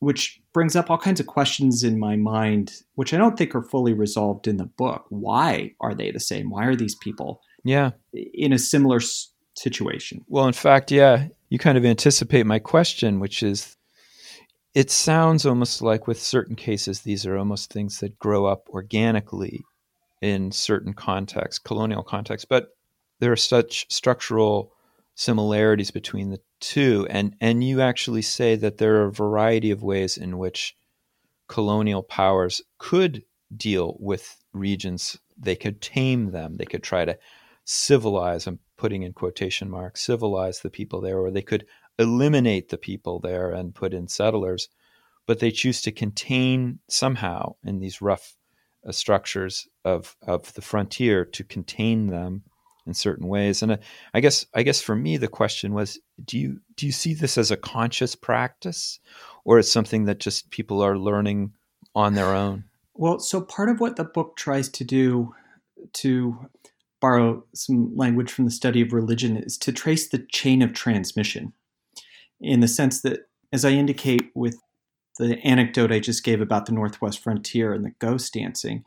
which 0.00 0.40
brings 0.52 0.74
up 0.74 0.90
all 0.90 0.98
kinds 0.98 1.20
of 1.20 1.26
questions 1.26 1.84
in 1.84 1.98
my 1.98 2.16
mind, 2.16 2.72
which 2.94 3.14
I 3.14 3.18
don't 3.18 3.38
think 3.38 3.54
are 3.54 3.62
fully 3.62 3.92
resolved 3.92 4.48
in 4.48 4.56
the 4.56 4.66
book. 4.66 5.04
Why 5.10 5.74
are 5.80 5.94
they 5.94 6.10
the 6.10 6.20
same? 6.20 6.50
Why 6.50 6.64
are 6.66 6.76
these 6.76 6.96
people 6.96 7.40
yeah 7.62 7.90
in 8.12 8.52
a 8.52 8.58
similar 8.58 9.00
situation? 9.54 10.24
Well, 10.26 10.46
in 10.46 10.54
fact, 10.54 10.90
yeah, 10.90 11.28
you 11.50 11.58
kind 11.58 11.78
of 11.78 11.84
anticipate 11.84 12.46
my 12.46 12.58
question, 12.58 13.20
which 13.20 13.42
is 13.42 13.76
it 14.74 14.90
sounds 14.90 15.44
almost 15.44 15.82
like 15.82 16.06
with 16.06 16.20
certain 16.20 16.56
cases, 16.56 17.00
these 17.00 17.26
are 17.26 17.36
almost 17.36 17.72
things 17.72 18.00
that 18.00 18.18
grow 18.18 18.46
up 18.46 18.68
organically 18.70 19.64
in 20.22 20.52
certain 20.52 20.94
contexts, 20.94 21.58
colonial 21.58 22.02
contexts, 22.02 22.46
but 22.48 22.68
there 23.18 23.32
are 23.32 23.36
such 23.36 23.86
structural 23.92 24.72
similarities 25.14 25.90
between 25.90 26.30
the 26.30 26.40
two 26.60 27.06
and 27.10 27.34
and 27.40 27.64
you 27.64 27.80
actually 27.80 28.22
say 28.22 28.54
that 28.56 28.78
there 28.78 28.96
are 28.96 29.06
a 29.06 29.12
variety 29.12 29.70
of 29.70 29.82
ways 29.82 30.16
in 30.16 30.38
which 30.38 30.76
colonial 31.48 32.02
powers 32.02 32.62
could 32.78 33.24
deal 33.56 33.96
with 33.98 34.44
regions. 34.52 35.18
They 35.36 35.56
could 35.56 35.80
tame 35.80 36.30
them. 36.30 36.56
They 36.56 36.66
could 36.66 36.82
try 36.82 37.04
to 37.04 37.18
civilize 37.64 38.48
i'm 38.48 38.58
putting 38.76 39.04
in 39.04 39.12
quotation 39.12 39.70
marks 39.70 40.00
civilize 40.00 40.60
the 40.60 40.70
people 40.70 41.00
there 41.00 41.18
or 41.18 41.30
they 41.30 41.40
could 41.40 41.64
eliminate 42.00 42.68
the 42.68 42.76
people 42.76 43.20
there 43.20 43.52
and 43.52 43.76
put 43.76 43.94
in 43.94 44.08
settlers 44.08 44.68
but 45.24 45.38
they 45.38 45.52
choose 45.52 45.80
to 45.80 45.92
contain 45.92 46.80
somehow 46.88 47.54
in 47.62 47.78
these 47.78 48.02
rough 48.02 48.34
uh, 48.84 48.90
structures 48.90 49.68
of 49.84 50.16
of 50.22 50.52
the 50.54 50.62
frontier 50.62 51.24
to 51.24 51.44
contain 51.44 52.08
them 52.08 52.42
in 52.86 52.94
certain 52.94 53.28
ways. 53.28 53.62
And 53.62 53.72
uh, 53.72 53.76
I 54.14 54.20
guess 54.20 54.46
I 54.54 54.62
guess 54.62 54.80
for 54.80 54.96
me 54.96 55.16
the 55.16 55.28
question 55.28 55.74
was, 55.74 55.98
do 56.24 56.38
you 56.38 56.60
do 56.76 56.86
you 56.86 56.92
see 56.92 57.14
this 57.14 57.38
as 57.38 57.50
a 57.50 57.56
conscious 57.56 58.14
practice, 58.14 58.98
or 59.44 59.58
as 59.58 59.70
something 59.70 60.04
that 60.04 60.18
just 60.18 60.50
people 60.50 60.82
are 60.82 60.98
learning 60.98 61.52
on 61.94 62.14
their 62.14 62.34
own? 62.34 62.64
Well, 62.94 63.18
so 63.18 63.40
part 63.40 63.68
of 63.68 63.80
what 63.80 63.96
the 63.96 64.04
book 64.04 64.36
tries 64.36 64.68
to 64.70 64.84
do, 64.84 65.34
to 65.94 66.48
borrow 67.00 67.44
some 67.54 67.96
language 67.96 68.30
from 68.30 68.44
the 68.44 68.50
study 68.50 68.82
of 68.82 68.92
religion, 68.92 69.36
is 69.36 69.56
to 69.58 69.72
trace 69.72 70.08
the 70.08 70.26
chain 70.32 70.60
of 70.62 70.72
transmission, 70.72 71.52
in 72.40 72.60
the 72.60 72.68
sense 72.68 73.00
that, 73.02 73.20
as 73.52 73.64
I 73.64 73.70
indicate 73.70 74.30
with 74.34 74.60
the 75.18 75.38
anecdote 75.44 75.92
I 75.92 75.98
just 75.98 76.24
gave 76.24 76.40
about 76.40 76.66
the 76.66 76.72
Northwest 76.72 77.22
frontier 77.22 77.72
and 77.72 77.84
the 77.84 77.94
ghost 77.98 78.34
dancing, 78.34 78.84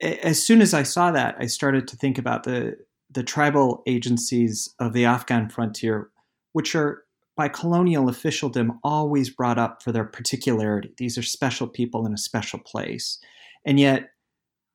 as 0.00 0.42
soon 0.42 0.60
as 0.60 0.74
I 0.74 0.82
saw 0.82 1.10
that, 1.12 1.36
I 1.38 1.46
started 1.46 1.88
to 1.88 1.96
think 1.96 2.18
about 2.18 2.44
the 2.44 2.76
the 3.14 3.22
tribal 3.22 3.82
agencies 3.86 4.74
of 4.78 4.92
the 4.92 5.04
Afghan 5.04 5.48
frontier, 5.48 6.10
which 6.52 6.74
are 6.74 7.04
by 7.36 7.48
colonial 7.48 8.08
officialdom 8.08 8.78
always 8.84 9.30
brought 9.30 9.58
up 9.58 9.82
for 9.82 9.90
their 9.90 10.04
particularity. 10.04 10.92
These 10.98 11.18
are 11.18 11.22
special 11.22 11.66
people 11.66 12.06
in 12.06 12.12
a 12.12 12.18
special 12.18 12.60
place. 12.60 13.18
And 13.64 13.80
yet, 13.80 14.10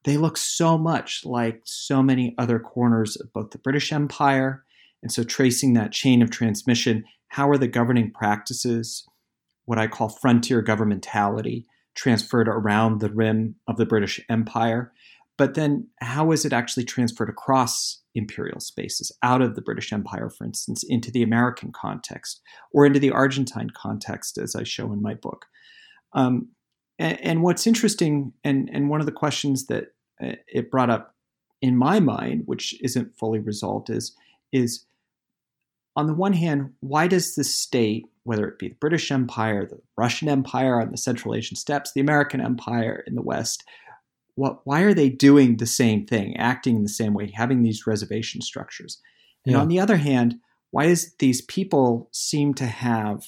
they 0.06 0.18
look 0.18 0.38
so 0.38 0.78
much 0.78 1.26
like 1.26 1.62
so 1.66 2.02
many 2.02 2.34
other 2.38 2.60
corners 2.60 3.16
of 3.18 3.32
both 3.34 3.52
the 3.52 3.58
British 3.58 3.92
Empire. 3.92 4.64
And 5.02 5.12
so, 5.12 5.24
tracing 5.24 5.74
that 5.74 5.92
chain 5.92 6.22
of 6.22 6.32
transmission, 6.32 7.06
how 7.28 7.50
are 7.50 7.58
the 7.58 7.68
governing 7.68 8.12
practices, 8.12 9.06
what 9.66 9.78
I 9.78 9.88
call 9.88 10.10
frontier 10.10 10.64
governmentality, 10.64 11.66
transferred 11.96 12.48
around 12.48 13.00
the 13.00 13.10
rim 13.10 13.56
of 13.68 13.78
the 13.78 13.86
British 13.86 14.20
Empire? 14.30 14.92
But 15.38 15.54
then, 15.54 15.88
how 16.02 16.32
is 16.32 16.44
it 16.44 16.54
actually 16.54 16.86
transferred 16.86 17.30
across 17.30 17.99
imperial 18.16 18.60
spaces, 18.60 19.12
out 19.24 19.42
of 19.42 19.56
the 19.56 19.62
British 19.62 19.94
Empire, 19.94 20.30
for 20.30 20.46
instance, 20.46 20.84
into 20.88 21.12
the 21.12 21.24
American 21.24 21.72
context 21.72 22.42
or 22.74 22.86
into 22.86 23.00
the 23.00 23.12
Argentine 23.12 23.70
context, 23.76 24.38
as 24.38 24.56
I 24.56 24.64
show 24.64 24.92
in 24.92 25.02
my 25.02 25.14
book? 25.14 25.46
Um, 26.14 26.50
and, 26.98 27.20
and, 27.22 27.44
what's 27.44 27.68
interesting, 27.68 28.34
and, 28.44 28.70
and 28.74 28.90
one 28.90 29.00
of 29.00 29.06
the 29.06 29.12
questions 29.12 29.68
that 29.68 29.94
uh, 30.22 30.34
it 30.48 30.72
brought 30.72 30.90
up 30.90 31.16
in 31.62 31.78
my 31.78 32.00
mind, 32.00 32.44
which 32.46 32.80
isn't 32.82 33.18
fully 33.18 33.40
resolved, 33.40 33.90
is, 33.90 34.16
is 34.52 34.86
on 35.96 36.08
the 36.08 36.14
one 36.14 36.34
hand, 36.34 36.74
why 36.80 37.08
does 37.08 37.36
the 37.36 37.44
state, 37.44 38.06
whether 38.24 38.48
it 38.48 38.58
be 38.58 38.70
the 38.70 38.76
British 38.76 39.12
Empire, 39.12 39.66
the 39.66 39.80
Russian 39.98 40.30
Empire 40.30 40.82
on 40.82 40.92
the 40.92 40.98
Central 40.98 41.36
Asian 41.36 41.56
steppes, 41.58 41.94
the 41.94 42.02
American 42.02 42.42
Empire 42.42 43.04
in 43.06 43.16
the 43.16 43.22
West, 43.22 43.64
what, 44.40 44.66
why 44.66 44.82
are 44.82 44.94
they 44.94 45.10
doing 45.10 45.58
the 45.58 45.66
same 45.66 46.06
thing, 46.06 46.36
acting 46.38 46.78
in 46.78 46.84
the 46.84 46.90
same 46.90 47.14
way, 47.14 47.32
having 47.34 47.62
these 47.62 47.86
reservation 47.86 48.42
structures? 48.42 49.02
And 49.46 49.54
yeah. 49.54 49.62
on 49.62 49.68
the 49.68 49.80
other 49.80 49.98
hand, 49.98 50.40
why 50.72 50.86
is 50.86 51.14
these 51.20 51.42
people 51.42 52.10
seem 52.12 52.54
to 52.56 52.66
have 52.66 53.28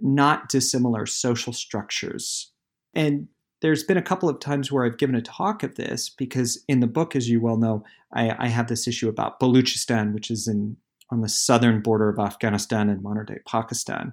not 0.00 0.48
dissimilar 0.48 1.06
social 1.06 1.52
structures? 1.52 2.50
And 2.92 3.28
there's 3.62 3.84
been 3.84 3.96
a 3.96 4.02
couple 4.02 4.28
of 4.28 4.40
times 4.40 4.70
where 4.70 4.84
I've 4.84 4.98
given 4.98 5.14
a 5.14 5.22
talk 5.22 5.62
of 5.62 5.76
this 5.76 6.08
because 6.08 6.62
in 6.68 6.80
the 6.80 6.86
book, 6.86 7.14
as 7.14 7.28
you 7.28 7.40
well 7.40 7.56
know, 7.56 7.84
I, 8.12 8.34
I 8.38 8.48
have 8.48 8.66
this 8.66 8.88
issue 8.88 9.08
about 9.08 9.38
Baluchistan, 9.40 10.12
which 10.12 10.30
is 10.30 10.48
in 10.48 10.76
on 11.10 11.20
the 11.20 11.28
southern 11.28 11.80
border 11.82 12.08
of 12.08 12.18
Afghanistan 12.18 12.88
and 12.88 13.00
modern 13.00 13.26
day 13.26 13.38
Pakistan. 13.46 14.12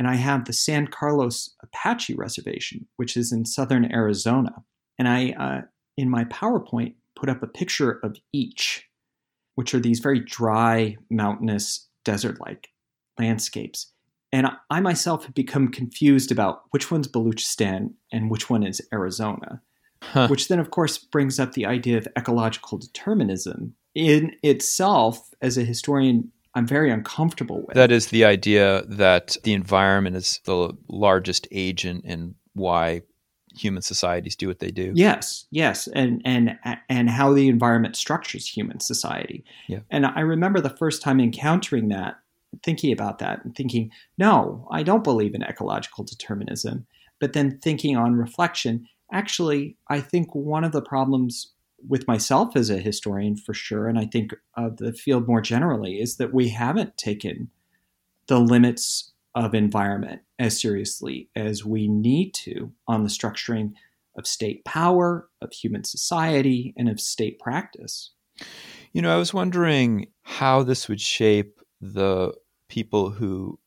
And 0.00 0.08
I 0.08 0.16
have 0.16 0.46
the 0.46 0.52
San 0.52 0.88
Carlos 0.88 1.54
Apache 1.62 2.14
Reservation, 2.14 2.88
which 2.96 3.16
is 3.16 3.30
in 3.30 3.44
southern 3.44 3.92
Arizona. 3.92 4.64
And 4.98 5.08
I, 5.08 5.30
uh, 5.32 5.60
in 5.96 6.08
my 6.08 6.24
PowerPoint, 6.24 6.94
put 7.16 7.28
up 7.28 7.42
a 7.42 7.46
picture 7.46 8.00
of 8.02 8.16
each, 8.32 8.88
which 9.54 9.74
are 9.74 9.80
these 9.80 10.00
very 10.00 10.20
dry, 10.20 10.96
mountainous, 11.10 11.88
desert 12.04 12.40
like 12.40 12.68
landscapes. 13.18 13.92
And 14.32 14.48
I 14.68 14.80
myself 14.80 15.24
have 15.26 15.34
become 15.34 15.68
confused 15.68 16.32
about 16.32 16.62
which 16.70 16.90
one's 16.90 17.06
Baluchistan 17.06 17.94
and 18.12 18.30
which 18.30 18.50
one 18.50 18.64
is 18.64 18.82
Arizona, 18.92 19.62
huh. 20.02 20.26
which 20.26 20.48
then, 20.48 20.58
of 20.58 20.70
course, 20.70 20.98
brings 20.98 21.38
up 21.38 21.52
the 21.52 21.66
idea 21.66 21.98
of 21.98 22.08
ecological 22.16 22.78
determinism. 22.78 23.74
In 23.94 24.34
itself, 24.42 25.30
as 25.40 25.56
a 25.56 25.64
historian, 25.64 26.32
I'm 26.56 26.66
very 26.66 26.90
uncomfortable 26.90 27.64
with. 27.64 27.76
That 27.76 27.92
is 27.92 28.08
the 28.08 28.24
idea 28.24 28.82
that 28.86 29.36
the 29.44 29.52
environment 29.52 30.16
is 30.16 30.40
the 30.44 30.76
largest 30.88 31.46
agent 31.52 32.04
in 32.04 32.34
why 32.54 33.02
human 33.56 33.82
societies 33.82 34.36
do 34.36 34.48
what 34.48 34.58
they 34.58 34.70
do. 34.70 34.92
Yes, 34.94 35.46
yes, 35.50 35.86
and 35.88 36.20
and 36.24 36.58
and 36.88 37.10
how 37.10 37.32
the 37.32 37.48
environment 37.48 37.96
structures 37.96 38.48
human 38.48 38.80
society. 38.80 39.44
Yeah. 39.68 39.80
And 39.90 40.06
I 40.06 40.20
remember 40.20 40.60
the 40.60 40.70
first 40.70 41.02
time 41.02 41.20
encountering 41.20 41.88
that, 41.88 42.16
thinking 42.62 42.92
about 42.92 43.18
that, 43.20 43.44
and 43.44 43.54
thinking, 43.54 43.90
no, 44.18 44.66
I 44.70 44.82
don't 44.82 45.04
believe 45.04 45.34
in 45.34 45.42
ecological 45.42 46.04
determinism. 46.04 46.86
But 47.20 47.32
then 47.32 47.58
thinking 47.62 47.96
on 47.96 48.16
reflection, 48.16 48.86
actually, 49.12 49.76
I 49.88 50.00
think 50.00 50.34
one 50.34 50.64
of 50.64 50.72
the 50.72 50.82
problems 50.82 51.52
with 51.86 52.08
myself 52.08 52.56
as 52.56 52.70
a 52.70 52.78
historian, 52.78 53.36
for 53.36 53.54
sure, 53.54 53.88
and 53.88 53.98
I 53.98 54.06
think 54.06 54.34
of 54.56 54.78
the 54.78 54.92
field 54.92 55.28
more 55.28 55.40
generally, 55.40 56.00
is 56.00 56.16
that 56.16 56.34
we 56.34 56.48
haven't 56.48 56.96
taken 56.96 57.50
the 58.26 58.40
limits 58.40 59.12
of 59.34 59.54
environment 59.54 60.22
as 60.38 60.60
seriously 60.60 61.28
as 61.34 61.64
we 61.64 61.88
need 61.88 62.32
to 62.32 62.72
on 62.86 63.02
the 63.02 63.08
structuring 63.08 63.72
of 64.16 64.26
state 64.26 64.64
power, 64.64 65.28
of 65.42 65.52
human 65.52 65.84
society, 65.84 66.72
and 66.76 66.88
of 66.88 67.00
state 67.00 67.38
practice. 67.40 68.12
You 68.92 69.02
know, 69.02 69.12
I 69.12 69.18
was 69.18 69.34
wondering 69.34 70.06
how 70.22 70.62
this 70.62 70.88
would 70.88 71.00
shape 71.00 71.60
the 71.80 72.32
people 72.68 73.10
who 73.10 73.58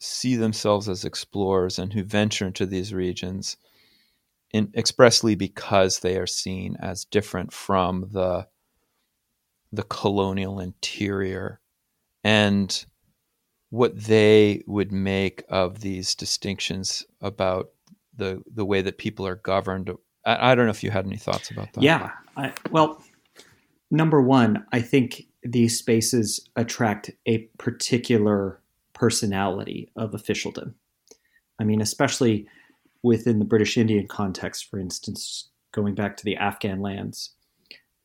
see 0.00 0.36
themselves 0.36 0.88
as 0.88 1.04
explorers 1.04 1.78
and 1.78 1.92
who 1.92 2.02
venture 2.02 2.46
into 2.46 2.66
these 2.66 2.92
regions. 2.92 3.56
in, 4.52 4.70
expressly 4.76 5.34
because 5.34 6.00
they 6.00 6.16
are 6.16 6.26
seen 6.26 6.76
as 6.80 7.04
different 7.04 7.52
from 7.52 8.08
the 8.12 8.46
the 9.72 9.82
colonial 9.82 10.60
interior 10.60 11.60
and 12.22 12.86
what 13.74 14.04
they 14.04 14.62
would 14.68 14.92
make 14.92 15.42
of 15.48 15.80
these 15.80 16.14
distinctions 16.14 17.04
about 17.20 17.70
the 18.16 18.40
the 18.54 18.64
way 18.64 18.80
that 18.80 18.98
people 18.98 19.26
are 19.26 19.34
governed. 19.34 19.90
I, 20.24 20.52
I 20.52 20.54
don't 20.54 20.66
know 20.66 20.70
if 20.70 20.84
you 20.84 20.92
had 20.92 21.06
any 21.06 21.16
thoughts 21.16 21.50
about 21.50 21.72
that. 21.72 21.82
Yeah, 21.82 22.12
I, 22.36 22.52
well, 22.70 23.02
number 23.90 24.22
one, 24.22 24.64
I 24.72 24.80
think 24.80 25.24
these 25.42 25.76
spaces 25.76 26.48
attract 26.54 27.10
a 27.26 27.38
particular 27.58 28.60
personality 28.92 29.90
of 29.96 30.14
officialdom. 30.14 30.76
I 31.58 31.64
mean, 31.64 31.80
especially 31.80 32.46
within 33.02 33.40
the 33.40 33.44
British 33.44 33.76
Indian 33.76 34.06
context, 34.06 34.70
for 34.70 34.78
instance, 34.78 35.48
going 35.72 35.96
back 35.96 36.16
to 36.18 36.24
the 36.24 36.36
Afghan 36.36 36.80
lands, 36.80 37.30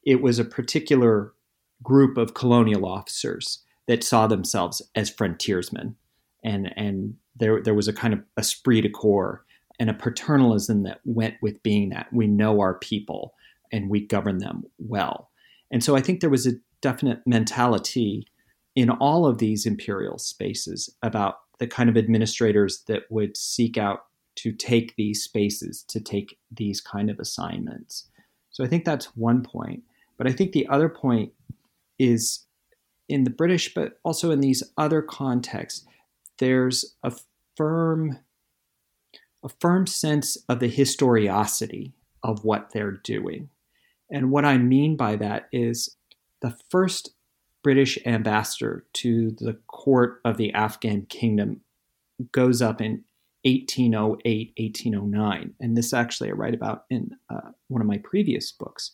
it 0.03 0.19
was 0.23 0.39
a 0.39 0.45
particular 0.45 1.33
group 1.83 2.17
of 2.17 2.33
colonial 2.33 2.87
officers 2.87 3.59
that 3.89 4.03
saw 4.03 4.27
themselves 4.27 4.83
as 4.93 5.09
frontiersmen, 5.09 5.95
and 6.43 6.71
and 6.77 7.15
there 7.35 7.59
there 7.61 7.73
was 7.73 7.87
a 7.87 7.93
kind 7.93 8.13
of 8.13 8.21
esprit 8.37 8.81
de 8.81 8.89
corps 8.89 9.43
and 9.79 9.89
a 9.89 9.95
paternalism 9.95 10.83
that 10.83 10.99
went 11.05 11.33
with 11.41 11.61
being 11.63 11.89
that 11.89 12.07
we 12.13 12.27
know 12.27 12.59
our 12.59 12.75
people 12.75 13.33
and 13.71 13.89
we 13.89 14.05
govern 14.05 14.37
them 14.37 14.63
well, 14.77 15.31
and 15.71 15.83
so 15.83 15.95
I 15.95 16.01
think 16.01 16.21
there 16.21 16.29
was 16.29 16.45
a 16.45 16.53
definite 16.81 17.21
mentality 17.25 18.27
in 18.75 18.91
all 18.91 19.25
of 19.25 19.39
these 19.39 19.65
imperial 19.65 20.19
spaces 20.19 20.95
about 21.01 21.39
the 21.57 21.67
kind 21.67 21.89
of 21.89 21.97
administrators 21.97 22.83
that 22.87 23.03
would 23.09 23.35
seek 23.35 23.75
out 23.75 24.05
to 24.35 24.51
take 24.51 24.95
these 24.97 25.23
spaces, 25.23 25.83
to 25.87 25.99
take 25.99 26.37
these 26.51 26.79
kind 26.79 27.09
of 27.09 27.19
assignments. 27.19 28.07
So 28.51 28.63
I 28.63 28.67
think 28.67 28.85
that's 28.85 29.17
one 29.17 29.41
point. 29.41 29.81
But 30.15 30.27
I 30.27 30.31
think 30.31 30.51
the 30.51 30.67
other 30.67 30.89
point 30.89 31.33
is 31.97 32.45
in 33.09 33.23
the 33.23 33.29
British, 33.29 33.73
but 33.73 33.99
also 34.03 34.31
in 34.31 34.39
these 34.39 34.63
other 34.77 35.01
contexts, 35.01 35.85
there's 36.37 36.95
a 37.03 37.11
firm 37.57 38.19
a 39.41 39.49
firm 39.61 39.87
sense 39.87 40.37
of 40.49 40.59
the 40.59 40.67
historiosity 40.69 41.93
of 42.23 42.43
what 42.43 42.71
they're 42.71 42.91
doing. 42.91 43.49
And 44.11 44.31
what 44.31 44.43
I 44.43 44.57
mean 44.57 44.97
by 44.97 45.15
that 45.15 45.47
is 45.53 45.95
the 46.41 46.57
first 46.69 47.11
British 47.63 47.97
ambassador 48.05 48.85
to 48.93 49.31
the 49.31 49.53
court 49.67 50.19
of 50.25 50.37
the 50.37 50.53
Afghan 50.53 51.05
kingdom 51.05 51.61
goes 52.31 52.61
up 52.61 52.81
in 52.81 53.03
1808, 53.43 54.53
1809. 54.57 55.53
And 55.59 55.77
this 55.77 55.93
actually 55.93 56.29
I 56.29 56.33
write 56.33 56.53
about 56.53 56.85
in 56.89 57.11
uh, 57.29 57.51
one 57.67 57.81
of 57.81 57.87
my 57.87 57.97
previous 57.99 58.51
books, 58.51 58.91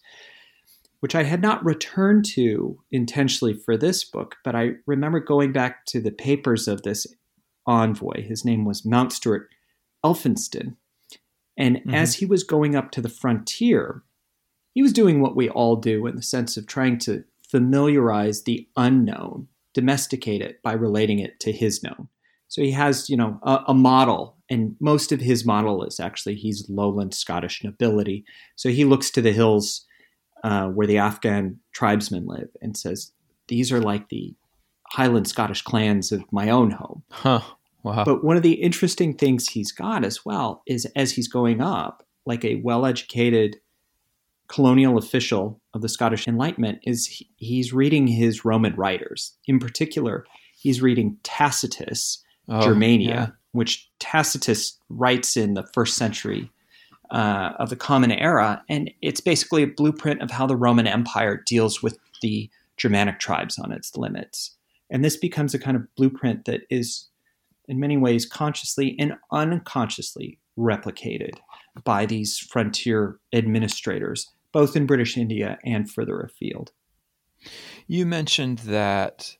which 0.99 1.15
I 1.15 1.23
had 1.23 1.41
not 1.41 1.63
returned 1.63 2.25
to 2.33 2.79
intentionally 2.91 3.53
for 3.53 3.77
this 3.77 4.03
book, 4.03 4.35
but 4.43 4.55
I 4.55 4.73
remember 4.85 5.19
going 5.19 5.51
back 5.51 5.85
to 5.87 5.99
the 5.99 6.11
papers 6.11 6.67
of 6.67 6.83
this 6.83 7.07
envoy. 7.67 8.23
His 8.23 8.45
name 8.45 8.65
was 8.65 8.83
Mountstuart 8.83 9.45
Elphinstone. 10.03 10.75
And 11.57 11.77
mm-hmm. 11.77 11.93
as 11.93 12.15
he 12.15 12.25
was 12.25 12.43
going 12.43 12.75
up 12.75 12.91
to 12.91 13.01
the 13.01 13.09
frontier, 13.09 14.03
he 14.73 14.81
was 14.81 14.93
doing 14.93 15.21
what 15.21 15.35
we 15.35 15.49
all 15.49 15.75
do 15.75 16.05
in 16.05 16.15
the 16.15 16.21
sense 16.21 16.57
of 16.57 16.67
trying 16.67 16.97
to 16.99 17.23
familiarize 17.49 18.43
the 18.43 18.67
unknown, 18.75 19.47
domesticate 19.73 20.41
it 20.41 20.61
by 20.61 20.73
relating 20.73 21.19
it 21.19 21.39
to 21.39 21.51
his 21.51 21.81
known. 21.81 22.09
So 22.47 22.61
he 22.61 22.71
has, 22.71 23.09
you 23.09 23.17
know, 23.17 23.39
a, 23.43 23.63
a, 23.69 23.73
model, 23.73 24.37
and 24.49 24.75
most 24.79 25.11
of 25.11 25.19
his 25.19 25.45
model 25.45 25.83
is 25.83 25.99
actually 25.99 26.35
he's 26.35 26.69
lowland 26.69 27.13
Scottish 27.13 27.63
nobility. 27.63 28.23
So 28.55 28.69
he 28.69 28.85
looks 28.85 29.09
to 29.11 29.21
the 29.21 29.31
hills 29.31 29.85
uh, 30.45 30.67
where 30.67 30.85
the 30.85 30.99
Afghan 30.99 31.59
tribesmen 31.73 32.27
live 32.27 32.49
and 32.61 32.77
says, 32.77 33.11
"These 33.47 33.71
are 33.71 33.81
like 33.81 34.09
the 34.09 34.35
Highland 34.91 35.27
Scottish 35.27 35.63
clans 35.63 36.11
of 36.11 36.23
my 36.31 36.49
own 36.49 36.71
home." 36.71 37.03
Huh. 37.09 37.41
Wow. 37.83 38.03
But 38.03 38.23
one 38.23 38.37
of 38.37 38.43
the 38.43 38.53
interesting 38.53 39.15
things 39.15 39.49
he's 39.49 39.71
got 39.71 40.05
as 40.05 40.23
well 40.23 40.61
is 40.67 40.85
as 40.95 41.11
he's 41.11 41.27
going 41.27 41.61
up, 41.61 42.03
like 42.25 42.43
a 42.45 42.61
well-educated 42.63 43.57
colonial 44.47 44.97
official 44.97 45.61
of 45.73 45.81
the 45.81 45.89
Scottish 45.89 46.27
Enlightenment, 46.27 46.79
is 46.83 47.05
he, 47.07 47.29
he's 47.37 47.73
reading 47.73 48.07
his 48.07 48.45
Roman 48.45 48.75
writers. 48.75 49.35
In 49.47 49.59
particular, 49.59 50.25
he's 50.57 50.81
reading 50.81 51.17
Tacitus 51.23 52.23
oh, 52.49 52.61
Germania, 52.61 53.09
yeah. 53.09 53.27
which 53.51 53.89
Tacitus 53.99 54.79
writes 54.89 55.37
in 55.37 55.53
the 55.55 55.67
first 55.73 55.95
century 55.95 56.51
uh, 57.11 57.53
of 57.59 57.69
the 57.69 57.75
Common 57.75 58.11
Era, 58.11 58.63
and 58.69 58.91
it's 59.01 59.21
basically 59.21 59.63
a 59.63 59.67
blueprint 59.67 60.21
of 60.21 60.31
how 60.31 60.45
the 60.45 60.55
Roman 60.55 60.87
Empire 60.87 61.41
deals 61.45 61.81
with 61.81 61.97
the 62.21 62.49
Germanic 62.77 63.19
tribes 63.19 63.57
on 63.59 63.71
its 63.71 63.95
limits. 63.95 64.55
And 64.89 65.03
this 65.03 65.17
becomes 65.17 65.53
a 65.53 65.59
kind 65.59 65.77
of 65.77 65.95
blueprint 65.95 66.45
that 66.45 66.61
is, 66.69 67.07
in 67.67 67.79
many 67.79 67.97
ways, 67.97 68.25
consciously 68.25 68.95
and 68.99 69.13
unconsciously 69.31 70.39
replicated 70.57 71.33
by 71.83 72.05
these 72.05 72.37
frontier 72.37 73.19
administrators, 73.33 74.31
both 74.51 74.75
in 74.75 74.85
British 74.85 75.17
India 75.17 75.57
and 75.65 75.91
further 75.91 76.19
afield. 76.21 76.71
You 77.87 78.05
mentioned 78.05 78.59
that 78.59 79.37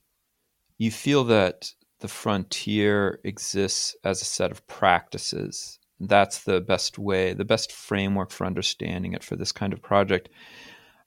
you 0.78 0.92
feel 0.92 1.24
that 1.26 1.74
the 2.00 2.08
frontier 2.08 3.20
exists 3.24 3.96
as 4.04 4.22
a 4.22 4.26
set 4.26 4.52
of 4.52 4.66
practices. 4.68 5.80
That's 6.00 6.44
the 6.44 6.62
best 6.62 7.00
way, 7.00 7.34
the 7.34 7.46
best 7.46 7.72
framework 7.72 8.32
for 8.32 8.46
understanding 8.46 9.14
it 9.14 9.24
for 9.24 9.36
this 9.36 9.52
kind 9.52 9.74
of 9.74 9.82
project. 9.82 10.30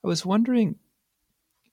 I 0.03 0.09
was 0.09 0.25
wondering 0.25 0.77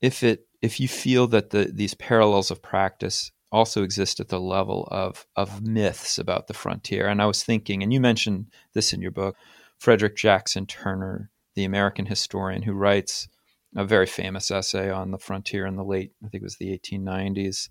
if 0.01 0.23
it 0.23 0.47
if 0.61 0.79
you 0.79 0.87
feel 0.87 1.27
that 1.27 1.51
the 1.51 1.71
these 1.73 1.93
parallels 1.93 2.51
of 2.51 2.61
practice 2.61 3.31
also 3.51 3.83
exist 3.83 4.19
at 4.19 4.27
the 4.27 4.39
level 4.39 4.87
of 4.91 5.25
of 5.35 5.61
myths 5.61 6.17
about 6.17 6.47
the 6.47 6.53
frontier. 6.53 7.07
And 7.07 7.21
I 7.21 7.25
was 7.25 7.43
thinking, 7.43 7.83
and 7.83 7.93
you 7.93 8.01
mentioned 8.01 8.47
this 8.73 8.91
in 8.91 9.01
your 9.01 9.11
book, 9.11 9.37
Frederick 9.77 10.15
Jackson 10.17 10.65
Turner, 10.65 11.31
the 11.55 11.63
American 11.63 12.05
historian 12.05 12.63
who 12.63 12.73
writes 12.73 13.27
a 13.75 13.85
very 13.85 14.05
famous 14.05 14.51
essay 14.51 14.89
on 14.89 15.11
the 15.11 15.17
frontier 15.17 15.65
in 15.65 15.75
the 15.75 15.83
late, 15.83 16.11
I 16.23 16.29
think 16.29 16.41
it 16.41 16.45
was 16.45 16.57
the 16.57 16.77
1890s, 16.77 17.69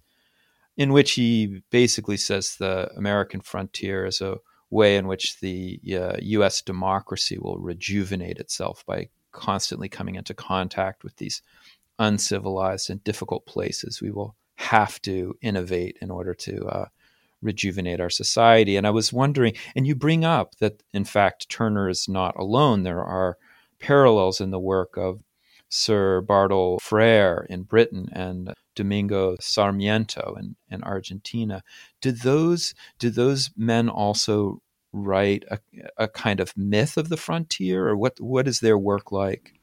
in 0.77 0.93
which 0.93 1.13
he 1.13 1.63
basically 1.71 2.19
says 2.19 2.57
the 2.57 2.91
American 2.97 3.41
frontier 3.41 4.05
is 4.05 4.21
a 4.21 4.37
way 4.71 4.97
in 4.97 5.07
which 5.07 5.41
the 5.41 5.81
uh, 5.93 6.17
U.S. 6.21 6.63
democracy 6.63 7.39
will 7.39 7.59
rejuvenate 7.59 8.39
itself 8.39 8.85
by 8.87 9.09
constantly 9.33 9.89
coming 9.89 10.15
into 10.15 10.35
contact 10.35 11.05
with 11.05 11.17
these 11.17 11.43
uncivilized 11.99 12.91
and 12.91 13.03
difficult 13.05 13.47
places. 13.47 14.01
We 14.01 14.11
will 14.11 14.37
have 14.57 15.01
to 15.03 15.37
innovate 15.43 15.99
in 16.01 16.11
order 16.11 16.35
to 16.35 16.67
uh, 16.67 16.85
rejuvenate 17.43 18.01
our 18.01 18.11
society. 18.11 18.77
And 18.77 18.87
I 18.87 18.91
was 18.91 19.13
wondering, 19.13 19.55
and 19.77 19.87
you 19.87 19.95
bring 19.95 20.25
up 20.25 20.57
that 20.57 20.83
in 20.93 21.05
fact 21.05 21.49
Turner 21.49 21.89
is 21.89 22.09
not 22.09 22.35
alone. 22.37 22.83
There 22.83 23.05
are 23.05 23.37
parallels 23.79 24.41
in 24.41 24.51
the 24.51 24.59
work 24.59 24.97
of 24.97 25.21
Sir 25.69 26.21
Bartle 26.21 26.79
Frere 26.79 27.47
in 27.51 27.65
Britain 27.65 28.09
and 28.13 28.55
Domingo 28.75 29.37
Sarmiento 29.41 30.37
in, 30.39 30.57
in 30.71 30.83
Argentina. 30.83 31.63
Did 32.01 32.21
those 32.21 32.75
did 32.99 33.15
those 33.15 33.51
men 33.57 33.89
also 33.89 34.61
write 34.93 35.45
a, 35.51 35.59
a 35.97 36.09
kind 36.09 36.41
of 36.41 36.57
myth 36.57 36.97
of 36.97 37.09
the 37.09 37.17
frontier, 37.17 37.89
or 37.89 37.97
what 37.97 38.21
what 38.21 38.47
is 38.49 38.61
their 38.61 38.79
work 38.79 39.13
like? 39.13 39.55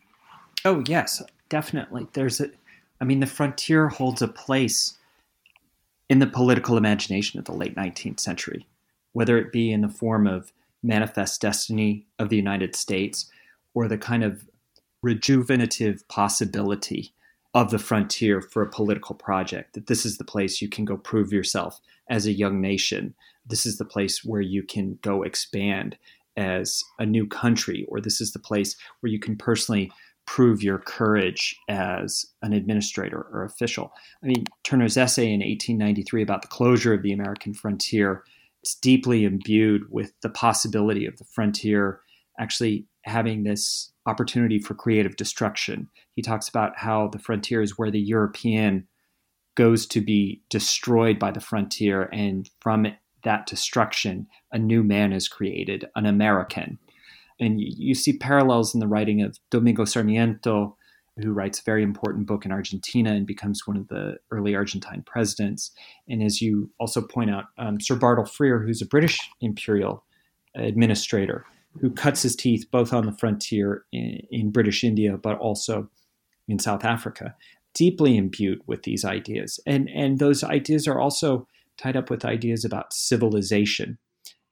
Oh 0.66 0.84
yes, 0.88 1.22
definitely. 1.50 2.08
There's 2.14 2.40
a, 2.42 2.52
I 3.00 3.06
mean, 3.06 3.20
the 3.20 3.26
frontier 3.26 3.90
holds 3.90 4.22
a 4.22 4.28
place 4.28 4.98
in 6.10 6.20
the 6.20 6.28
political 6.28 6.78
imagination 6.78 7.40
of 7.40 7.46
the 7.46 7.54
late 7.54 7.76
19th 7.76 8.20
century, 8.20 8.68
whether 9.14 9.38
it 9.38 9.52
be 9.52 9.72
in 9.72 9.82
the 9.82 9.90
form 9.90 10.28
of 10.28 10.52
manifest 10.84 11.42
destiny 11.42 12.06
of 12.20 12.30
the 12.30 12.36
United 12.36 12.76
States 12.76 13.30
or 13.74 13.88
the 13.88 13.98
kind 13.98 14.24
of 14.24 14.48
rejuvenative 15.02 16.08
possibility 16.08 17.14
of 17.54 17.70
the 17.70 17.80
frontier 17.80 18.42
for 18.42 18.62
a 18.62 18.70
political 18.70 19.16
project, 19.16 19.74
that 19.74 19.88
this 19.88 20.06
is 20.06 20.18
the 20.18 20.24
place 20.24 20.62
you 20.62 20.70
can 20.70 20.86
go 20.86 20.98
prove 20.98 21.34
yourself 21.34 21.80
as 22.10 22.26
a 22.26 22.32
young 22.32 22.62
nation. 22.62 23.14
This 23.46 23.66
is 23.66 23.78
the 23.78 23.86
place 23.86 24.24
where 24.24 24.42
you 24.42 24.64
can 24.64 24.98
go 25.02 25.24
expand 25.24 25.98
as 26.38 26.84
a 26.98 27.06
new 27.06 27.28
country, 27.28 27.86
or 27.90 28.00
this 28.00 28.22
is 28.22 28.32
the 28.32 28.40
place 28.40 28.78
where 29.02 29.12
you 29.12 29.20
can 29.20 29.36
personally 29.36 29.92
prove 30.26 30.64
your 30.64 30.78
courage 30.78 31.58
as 31.68 32.26
an 32.42 32.54
administrator 32.54 33.28
or 33.34 33.44
official. 33.44 33.92
I 34.24 34.28
mean, 34.28 34.46
Turner's 34.64 34.96
essay 34.96 35.26
in 35.26 35.42
1893 35.42 36.22
about 36.22 36.42
the 36.42 36.48
closure 36.48 36.94
of 36.94 37.02
the 37.02 37.12
American 37.12 37.54
frontier 37.54 38.24
is 38.64 38.76
deeply 38.76 39.26
imbued 39.26 39.92
with 39.92 40.14
the 40.22 40.30
possibility 40.30 41.06
of 41.06 41.18
the 41.18 41.26
frontier 41.26 42.00
actually 42.40 42.86
having 43.04 43.44
this 43.44 43.92
opportunity 44.06 44.60
for 44.60 44.74
creative 44.74 45.16
destruction. 45.16 45.90
He 46.16 46.22
talks 46.22 46.50
about 46.50 46.78
how 46.78 47.08
the 47.08 47.20
frontier 47.20 47.62
is 47.62 47.78
where 47.78 47.92
the 47.92 48.00
European 48.00 48.88
goes 49.56 49.86
to 49.88 50.02
be 50.02 50.42
destroyed 50.50 51.20
by 51.20 51.32
the 51.32 51.42
frontier, 51.42 52.10
and 52.14 52.50
from 52.62 52.88
that 53.24 53.46
destruction, 53.46 54.28
a 54.52 54.58
new 54.58 54.84
man 54.84 55.14
is 55.14 55.28
created, 55.28 55.86
an 55.96 56.06
American. 56.06 56.80
and 57.42 57.60
you, 57.60 57.96
see 57.96 58.14
parallels 58.14 58.74
in 58.74 58.80
the 58.80 58.88
writing 58.88 59.22
of 59.22 59.38
Domingo 59.50 59.84
Sarmiento, 59.84 60.78
who 61.18 61.34
writes 61.34 61.60
a 61.60 61.64
very 61.64 61.84
important 61.84 62.28
book 62.28 62.46
in 62.46 62.52
Argentina 62.52 63.12
and 63.12 63.26
becomes 63.26 63.68
one 63.68 63.76
of 63.76 63.88
the 63.90 64.16
early 64.30 64.56
Argentine 64.56 65.04
presidents. 65.06 65.72
And 66.08 66.24
as 66.24 66.42
you 66.42 66.70
also 66.80 67.02
point 67.02 67.32
out, 67.32 67.46
um, 67.58 67.82
Sir 67.82 67.96
Bartle 67.96 68.26
Frere, 68.26 68.60
who's 68.60 68.82
a 68.82 68.86
British 68.86 69.20
imperial 69.42 70.06
administrator, 70.56 71.46
who 71.80 71.90
cuts 71.90 72.22
his 72.24 72.36
teeth 72.36 72.66
both 72.72 72.94
on 72.94 73.06
the 73.06 73.14
frontier 73.14 73.86
in, 73.92 74.22
in 74.30 74.52
British 74.52 74.84
India, 74.84 75.18
but 75.18 75.38
also 75.38 75.90
in 76.48 76.60
South 76.60 76.84
Africa, 76.84 77.36
deeply 77.74 78.18
imbued 78.18 78.62
with 78.68 78.84
these 78.84 79.06
ideas. 79.06 79.60
And, 79.66 79.90
and 79.90 80.20
those 80.20 80.44
ideas 80.44 80.88
are 80.88 81.00
also 81.00 81.48
tied 81.78 81.96
up 81.96 82.10
with 82.10 82.26
ideas 82.26 82.66
about 82.66 82.94
civilization. 82.94 83.98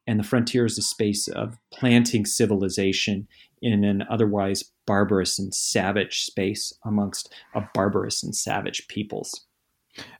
And 0.07 0.19
the 0.19 0.23
frontier 0.23 0.65
is 0.65 0.77
a 0.77 0.81
space 0.81 1.27
of 1.27 1.57
planting 1.71 2.25
civilization 2.25 3.27
in 3.61 3.83
an 3.83 4.03
otherwise 4.09 4.63
barbarous 4.85 5.37
and 5.37 5.53
savage 5.53 6.21
space 6.21 6.73
amongst 6.85 7.33
a 7.53 7.61
barbarous 7.73 8.23
and 8.23 8.35
savage 8.35 8.87
peoples. 8.87 9.45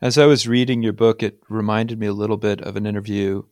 As 0.01 0.17
I 0.17 0.25
was 0.25 0.47
reading 0.47 0.83
your 0.83 0.93
book, 0.93 1.23
it 1.23 1.41
reminded 1.47 1.99
me 1.99 2.07
a 2.07 2.13
little 2.13 2.37
bit 2.37 2.61
of 2.61 2.75
an 2.75 2.85
interview 2.85 3.43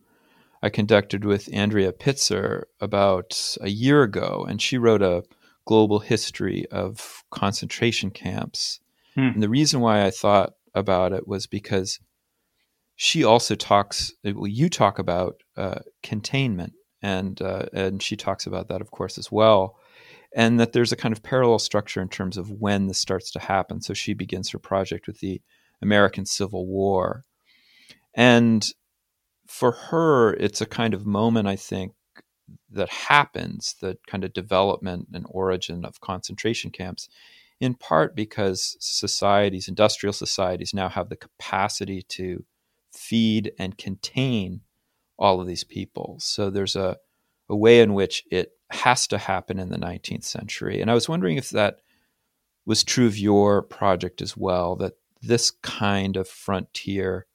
I 0.62 0.70
conducted 0.70 1.24
with 1.24 1.50
Andrea 1.54 1.92
Pitzer 1.92 2.64
about 2.80 3.58
a 3.62 3.70
year 3.70 4.04
ago, 4.04 4.46
and 4.48 4.62
she 4.62 4.78
wrote 4.78 5.02
a 5.02 5.24
global 5.66 6.00
history 6.00 6.66
of 6.72 7.24
concentration 7.30 8.10
camps. 8.10 8.80
Hmm. 9.16 9.32
And 9.36 9.44
the 9.44 9.50
reason 9.50 9.82
why 9.82 10.06
I 10.06 10.12
thought 10.12 10.54
about 10.74 11.14
it 11.14 11.28
was 11.28 11.46
because 11.46 12.00
she 12.96 13.24
also 13.24 13.54
talks. 13.54 14.14
Well, 14.24 14.48
you 14.48 14.70
talk 14.70 14.98
about 14.98 15.44
uh, 15.56 15.80
containment, 16.02 16.74
and 17.02 17.40
uh, 17.42 17.68
and 17.74 18.02
she 18.02 18.16
talks 18.16 18.48
about 18.48 18.70
that, 18.70 18.82
of 18.82 18.90
course, 18.90 19.18
as 19.18 19.32
well. 19.32 19.78
And 20.36 20.60
that 20.60 20.74
there's 20.74 20.92
a 20.92 20.98
kind 20.98 21.14
of 21.14 21.24
parallel 21.24 21.60
structure 21.60 22.02
in 22.02 22.10
terms 22.10 22.38
of 22.38 22.52
when 22.52 22.88
this 22.88 23.00
starts 23.00 23.32
to 23.32 23.40
happen. 23.40 23.82
So 23.82 23.94
she 23.94 24.14
begins 24.14 24.50
her 24.50 24.60
project 24.60 25.08
with 25.08 25.20
the 25.20 25.42
American 25.82 26.26
Civil 26.26 26.66
War, 26.66 27.24
and 28.16 28.68
for 29.48 29.72
her, 29.72 30.34
it's 30.34 30.62
a 30.62 30.66
kind 30.66 30.94
of 30.94 31.06
moment, 31.06 31.48
I 31.48 31.56
think, 31.56 31.94
that 32.70 32.90
happens, 32.90 33.76
the 33.82 33.98
kind 34.08 34.24
of 34.24 34.34
development 34.34 35.08
and 35.14 35.26
origin 35.30 35.86
of 35.86 36.02
concentration 36.02 36.72
camps, 36.72 37.10
in 37.60 37.74
part 37.74 38.16
because 38.16 38.78
societies, 38.80 39.68
industrial 39.68 40.14
societies, 40.14 40.74
now 40.74 40.90
have 40.90 41.10
the 41.10 41.16
capacity 41.16 42.02
to 42.04 42.44
feed 42.92 43.52
and 43.58 43.78
contain 43.78 44.62
all 45.18 45.42
of 45.42 45.48
these 45.48 45.64
people. 45.64 46.18
So 46.20 46.50
there's 46.50 46.76
a, 46.76 46.98
a 47.50 47.56
way 47.56 47.80
in 47.80 47.94
which 47.94 48.24
it 48.30 48.52
has 48.70 49.08
to 49.08 49.18
happen 49.18 49.60
in 49.60 49.70
the 49.70 49.78
19th 49.78 50.26
century. 50.26 50.82
And 50.82 50.92
I 50.92 50.94
was 50.94 51.10
wondering 51.10 51.38
if 51.38 51.50
that 51.52 51.80
was 52.66 52.84
true 52.84 53.08
of 53.08 53.18
your 53.18 53.62
project 53.62 54.22
as 54.22 54.36
well, 54.36 54.76
that 54.76 54.94
this 55.22 55.52
kind 55.52 56.18
of 56.18 56.28
frontier 56.28 57.26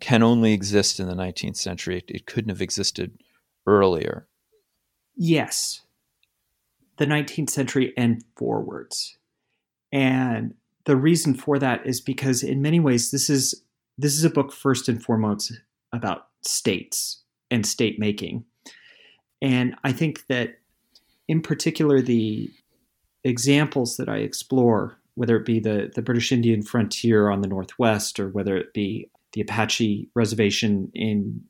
can 0.00 0.22
only 0.22 0.52
exist 0.52 0.98
in 0.98 1.06
the 1.06 1.14
19th 1.14 1.56
century. 1.56 1.98
It, 1.98 2.04
it 2.08 2.26
couldn't 2.26 2.50
have 2.50 2.62
existed 2.62 3.22
earlier. 3.66 4.26
Yes. 5.14 5.82
The 6.96 7.06
19th 7.06 7.50
century 7.50 7.92
and 7.96 8.24
forwards. 8.36 9.18
And 9.92 10.54
the 10.84 10.96
reason 10.96 11.34
for 11.34 11.58
that 11.58 11.86
is 11.86 12.00
because 12.00 12.42
in 12.42 12.62
many 12.62 12.80
ways 12.80 13.10
this 13.10 13.28
is 13.28 13.62
this 13.98 14.16
is 14.16 14.24
a 14.24 14.30
book 14.30 14.50
first 14.50 14.88
and 14.88 15.02
foremost 15.02 15.52
about 15.92 16.28
states 16.40 17.22
and 17.50 17.66
state 17.66 17.98
making. 17.98 18.44
And 19.42 19.74
I 19.84 19.92
think 19.92 20.26
that 20.28 20.58
in 21.28 21.42
particular 21.42 22.00
the 22.00 22.50
examples 23.24 23.98
that 23.98 24.08
I 24.08 24.18
explore, 24.18 24.98
whether 25.14 25.36
it 25.36 25.44
be 25.44 25.60
the, 25.60 25.92
the 25.94 26.02
British 26.02 26.32
Indian 26.32 26.62
frontier 26.62 27.28
on 27.30 27.42
the 27.42 27.48
northwest 27.48 28.18
or 28.18 28.30
whether 28.30 28.56
it 28.56 28.72
be 28.72 29.10
the 29.32 29.40
Apache 29.40 30.10
reservation 30.14 30.90
in 30.94 31.40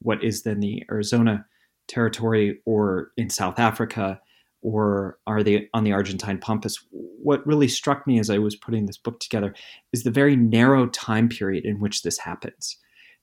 what 0.00 0.22
is 0.22 0.42
then 0.42 0.60
the 0.60 0.82
Arizona 0.90 1.44
territory 1.88 2.58
or 2.64 3.12
in 3.16 3.30
South 3.30 3.58
Africa 3.58 4.20
or 4.62 5.18
are 5.26 5.42
they 5.42 5.68
on 5.74 5.84
the 5.84 5.92
Argentine 5.92 6.38
Pampas? 6.38 6.84
What 6.90 7.46
really 7.46 7.68
struck 7.68 8.06
me 8.06 8.18
as 8.18 8.30
I 8.30 8.38
was 8.38 8.56
putting 8.56 8.86
this 8.86 8.98
book 8.98 9.20
together 9.20 9.54
is 9.92 10.02
the 10.02 10.10
very 10.10 10.34
narrow 10.34 10.86
time 10.88 11.28
period 11.28 11.64
in 11.64 11.78
which 11.78 12.02
this 12.02 12.18
happens. 12.18 12.76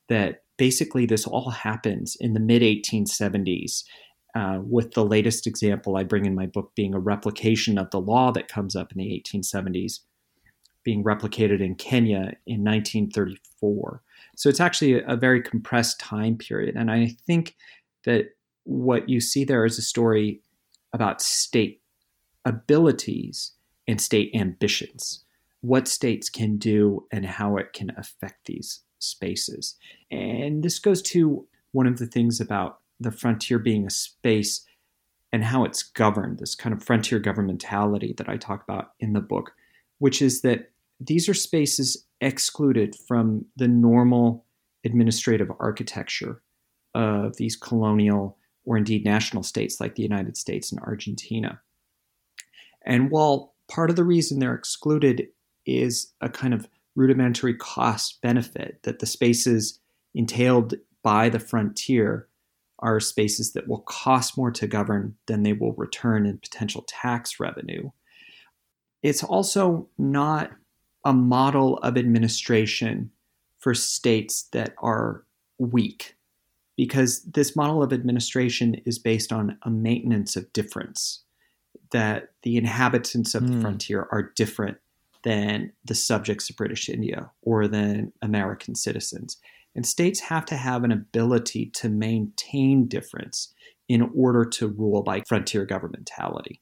That 0.09 0.43
basically 0.57 1.05
this 1.05 1.25
all 1.27 1.49
happens 1.49 2.15
in 2.19 2.33
the 2.33 2.39
mid 2.39 2.61
1870s, 2.61 3.83
uh, 4.35 4.59
with 4.61 4.93
the 4.93 5.05
latest 5.05 5.45
example 5.45 5.97
I 5.97 6.03
bring 6.03 6.25
in 6.25 6.35
my 6.35 6.45
book 6.45 6.71
being 6.75 6.93
a 6.93 6.99
replication 6.99 7.77
of 7.77 7.89
the 7.91 8.01
law 8.01 8.31
that 8.31 8.47
comes 8.47 8.75
up 8.75 8.91
in 8.91 8.97
the 8.97 9.23
1870s 9.25 9.99
being 10.83 11.03
replicated 11.03 11.61
in 11.61 11.75
Kenya 11.75 12.35
in 12.45 12.63
1934. 12.63 14.01
So 14.35 14.49
it's 14.49 14.59
actually 14.59 15.01
a, 15.01 15.15
very 15.15 15.41
compressed 15.41 15.99
time 15.99 16.37
period. 16.37 16.75
And 16.75 16.91
I 16.91 17.15
think 17.25 17.55
that 18.05 18.35
what 18.63 19.07
you 19.07 19.21
see 19.21 19.43
there 19.43 19.65
is 19.65 19.77
a 19.77 19.83
story 19.83 20.41
about 20.91 21.21
state 21.21 21.81
abilities 22.45 23.53
and 23.87 23.99
state 24.01 24.31
ambitions, 24.33 25.23
what 25.61 25.87
states 25.87 26.29
can 26.29 26.57
do 26.57 27.05
and 27.11 27.25
how 27.25 27.57
it 27.57 27.73
can 27.73 27.91
affect 27.97 28.45
these 28.45 28.81
spaces. 28.99 29.75
And 30.11 30.63
this 30.63 30.79
goes 30.79 31.01
to 31.03 31.47
one 31.71 31.87
of 31.87 31.99
the 31.99 32.07
things 32.07 32.39
about 32.39 32.79
the 32.99 33.11
frontier 33.11 33.59
being 33.59 33.85
a 33.85 33.89
space 33.89 34.65
and 35.31 35.43
how 35.43 35.65
it's 35.65 35.83
governed, 35.83 36.39
this 36.39 36.55
kind 36.55 36.73
of 36.73 36.83
frontier 36.83 37.19
governmentality 37.19 38.15
that 38.17 38.29
I 38.29 38.37
talk 38.37 38.63
about 38.63 38.91
in 38.99 39.13
the 39.13 39.19
book, 39.19 39.53
which 39.97 40.21
is 40.21 40.41
that 40.41 40.71
these 41.05 41.27
are 41.29 41.33
spaces 41.33 42.05
excluded 42.21 42.95
from 43.07 43.45
the 43.55 43.67
normal 43.67 44.45
administrative 44.85 45.51
architecture 45.59 46.41
of 46.93 47.37
these 47.37 47.55
colonial 47.55 48.37
or 48.65 48.77
indeed 48.77 49.03
national 49.03 49.43
states 49.43 49.79
like 49.79 49.95
the 49.95 50.03
United 50.03 50.37
States 50.37 50.71
and 50.71 50.79
Argentina. 50.81 51.59
And 52.85 53.09
while 53.11 53.53
part 53.69 53.89
of 53.89 53.95
the 53.95 54.03
reason 54.03 54.39
they're 54.39 54.53
excluded 54.53 55.27
is 55.65 56.13
a 56.21 56.29
kind 56.29 56.53
of 56.53 56.67
rudimentary 56.95 57.55
cost 57.55 58.21
benefit 58.21 58.79
that 58.83 58.99
the 58.99 59.05
spaces 59.05 59.79
entailed 60.13 60.75
by 61.01 61.29
the 61.29 61.39
frontier 61.39 62.27
are 62.79 62.99
spaces 62.99 63.53
that 63.53 63.67
will 63.67 63.81
cost 63.81 64.37
more 64.37 64.51
to 64.51 64.67
govern 64.67 65.15
than 65.27 65.43
they 65.43 65.53
will 65.53 65.73
return 65.73 66.25
in 66.25 66.37
potential 66.37 66.83
tax 66.87 67.39
revenue. 67.39 67.89
It's 69.01 69.23
also 69.23 69.87
not 69.97 70.51
a 71.05 71.13
model 71.13 71.77
of 71.79 71.97
administration 71.97 73.11
for 73.59 73.73
states 73.73 74.43
that 74.51 74.73
are 74.79 75.23
weak 75.57 76.15
because 76.75 77.23
this 77.23 77.55
model 77.55 77.83
of 77.83 77.93
administration 77.93 78.75
is 78.85 78.97
based 78.97 79.31
on 79.31 79.57
a 79.63 79.69
maintenance 79.69 80.35
of 80.35 80.51
difference 80.53 81.23
that 81.91 82.29
the 82.41 82.57
inhabitants 82.57 83.35
of 83.35 83.43
mm. 83.43 83.47
the 83.47 83.53
hmm. 83.53 83.61
frontier 83.61 84.07
are 84.11 84.31
different 84.35 84.77
than 85.23 85.71
the 85.85 85.95
subjects 85.95 86.49
of 86.49 86.57
British 86.57 86.89
India 86.89 87.31
or 87.41 87.67
than 87.67 88.11
American 88.21 88.75
citizens. 88.75 89.37
And 89.75 89.85
states 89.85 90.19
have 90.19 90.45
to 90.45 90.55
have 90.55 90.83
an 90.83 90.91
ability 90.91 91.67
to 91.75 91.89
maintain 91.89 92.87
difference 92.87 93.53
in 93.87 94.11
order 94.15 94.45
to 94.45 94.67
rule 94.67 95.01
by 95.01 95.21
frontier 95.27 95.65
governmentality. 95.65 96.59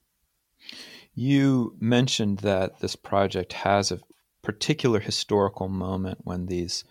You 1.14 1.76
mentioned 1.80 2.40
that 2.40 2.80
this 2.80 2.96
project 2.96 3.54
has 3.54 3.92
a 3.92 4.00
particular 4.42 5.00
historical 5.00 5.68
moment 5.68 6.20
when 6.24 6.48
these 6.48 6.84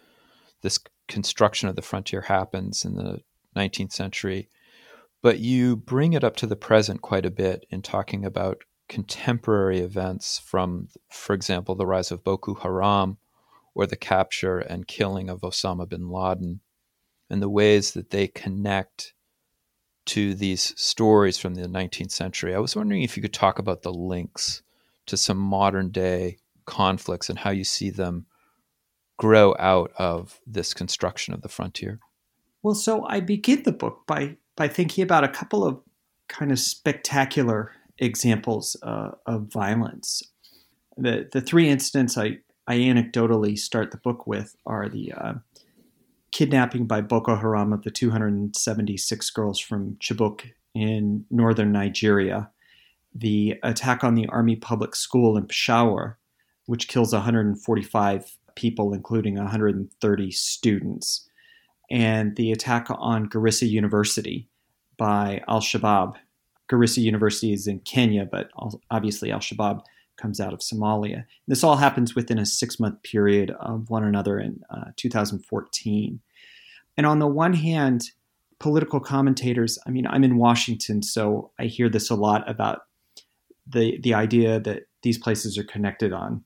this 0.62 0.78
construction 1.08 1.68
of 1.68 1.76
the 1.76 1.82
frontier 1.82 2.22
happens 2.22 2.84
in 2.84 2.94
the 2.94 3.20
19th 3.56 3.92
century 3.92 4.48
but 5.22 5.38
you 5.38 5.76
bring 5.76 6.12
it 6.12 6.24
up 6.24 6.36
to 6.36 6.46
the 6.46 6.56
present 6.56 7.02
quite 7.02 7.26
a 7.26 7.30
bit 7.30 7.66
in 7.70 7.82
talking 7.82 8.24
about 8.24 8.62
contemporary 8.88 9.80
events 9.80 10.38
from 10.38 10.88
for 11.10 11.34
example 11.34 11.74
the 11.74 11.86
rise 11.86 12.10
of 12.10 12.24
Boko 12.24 12.54
Haram 12.54 13.18
or 13.74 13.86
the 13.86 13.96
capture 13.96 14.58
and 14.58 14.88
killing 14.88 15.28
of 15.28 15.42
Osama 15.42 15.88
bin 15.88 16.08
Laden 16.08 16.60
and 17.28 17.40
the 17.40 17.48
ways 17.48 17.92
that 17.92 18.10
they 18.10 18.26
connect 18.26 19.14
to 20.06 20.34
these 20.34 20.74
stories 20.76 21.38
from 21.38 21.54
the 21.54 21.68
19th 21.68 22.10
century. 22.10 22.52
I 22.52 22.58
was 22.58 22.74
wondering 22.74 23.02
if 23.02 23.16
you 23.16 23.22
could 23.22 23.32
talk 23.32 23.60
about 23.60 23.82
the 23.82 23.92
links 23.92 24.62
to 25.06 25.16
some 25.16 25.38
modern 25.38 25.90
day 25.90 26.38
conflicts 26.70 27.28
and 27.28 27.40
how 27.40 27.50
you 27.50 27.64
see 27.64 27.90
them 27.90 28.26
grow 29.18 29.54
out 29.59 29.92
of 29.98 30.40
this 30.46 30.72
construction 30.72 31.35
of 31.35 31.42
the 31.42 31.48
frontier? 31.48 31.98
Well, 32.62 32.74
so 32.74 33.04
I 33.04 33.20
begin 33.20 33.64
the 33.64 33.72
book 33.72 34.06
by 34.06 34.37
by 34.56 34.68
thinking 34.68 35.02
about 35.02 35.24
a 35.24 35.28
couple 35.28 35.64
of 35.64 35.80
kind 36.28 36.52
of 36.52 36.59
spectacular 36.59 37.72
examples 37.98 38.76
uh, 38.83 39.11
of 39.26 39.52
violence. 39.52 40.22
The 40.96 41.28
the 41.30 41.40
three 41.40 41.68
incidents 41.68 42.16
I 42.16 42.38
I 42.66 42.76
anecdotally 42.76 43.59
start 43.59 43.90
the 43.90 43.96
book 43.98 44.26
with 44.26 44.56
are 44.64 44.88
the 44.88 45.12
uh, 45.12 45.35
kidnapping 46.33 46.87
by 46.87 47.00
Boko 47.00 47.37
Haram 47.37 47.72
of 47.72 47.83
the 47.83 47.90
276 47.90 49.30
girls 49.30 49.59
from 49.59 49.96
Chibok 49.96 50.42
in 50.74 51.24
northern 51.30 51.72
Nigeria, 51.72 52.50
the 53.12 53.59
attack 53.64 54.04
on 54.04 54.14
the 54.14 54.26
Army 54.28 54.54
Public 54.54 54.94
School 54.94 55.37
in 55.37 55.46
Peshawar, 55.46 56.19
which 56.70 56.87
kills 56.87 57.12
145 57.12 58.38
people, 58.54 58.94
including 58.94 59.35
130 59.35 60.30
students, 60.30 61.28
and 61.90 62.37
the 62.37 62.52
attack 62.52 62.87
on 62.88 63.28
Garissa 63.28 63.68
University 63.68 64.48
by 64.96 65.42
Al 65.48 65.61
Shabaab. 65.61 66.14
Garissa 66.70 66.98
University 66.98 67.52
is 67.52 67.66
in 67.66 67.80
Kenya, 67.80 68.24
but 68.24 68.50
obviously 68.88 69.33
Al 69.33 69.40
Shabaab 69.40 69.80
comes 70.16 70.38
out 70.38 70.52
of 70.52 70.61
Somalia. 70.61 71.24
This 71.48 71.64
all 71.64 71.74
happens 71.74 72.14
within 72.14 72.38
a 72.38 72.46
six 72.46 72.78
month 72.78 73.02
period 73.02 73.50
of 73.59 73.90
one 73.90 74.04
another 74.04 74.38
in 74.38 74.61
uh, 74.70 74.92
2014. 74.94 76.20
And 76.96 77.04
on 77.04 77.18
the 77.18 77.26
one 77.26 77.54
hand, 77.54 78.12
political 78.61 79.00
commentators, 79.00 79.76
I 79.88 79.90
mean, 79.90 80.06
I'm 80.06 80.22
in 80.22 80.37
Washington, 80.37 81.02
so 81.02 81.50
I 81.59 81.64
hear 81.64 81.88
this 81.88 82.11
a 82.11 82.14
lot 82.14 82.48
about 82.48 82.83
the, 83.66 83.98
the 83.98 84.14
idea 84.14 84.61
that 84.61 84.83
these 85.02 85.18
places 85.18 85.59
are 85.59 85.64
connected 85.64 86.12
on, 86.12 86.44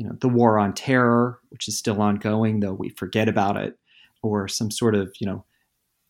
you 0.00 0.06
know, 0.06 0.16
the 0.22 0.30
war 0.30 0.58
on 0.58 0.72
terror, 0.72 1.38
which 1.50 1.68
is 1.68 1.76
still 1.76 2.00
ongoing, 2.00 2.60
though 2.60 2.72
we 2.72 2.88
forget 2.88 3.28
about 3.28 3.58
it, 3.58 3.78
or 4.22 4.48
some 4.48 4.70
sort 4.70 4.94
of, 4.94 5.12
you 5.20 5.26
know, 5.26 5.44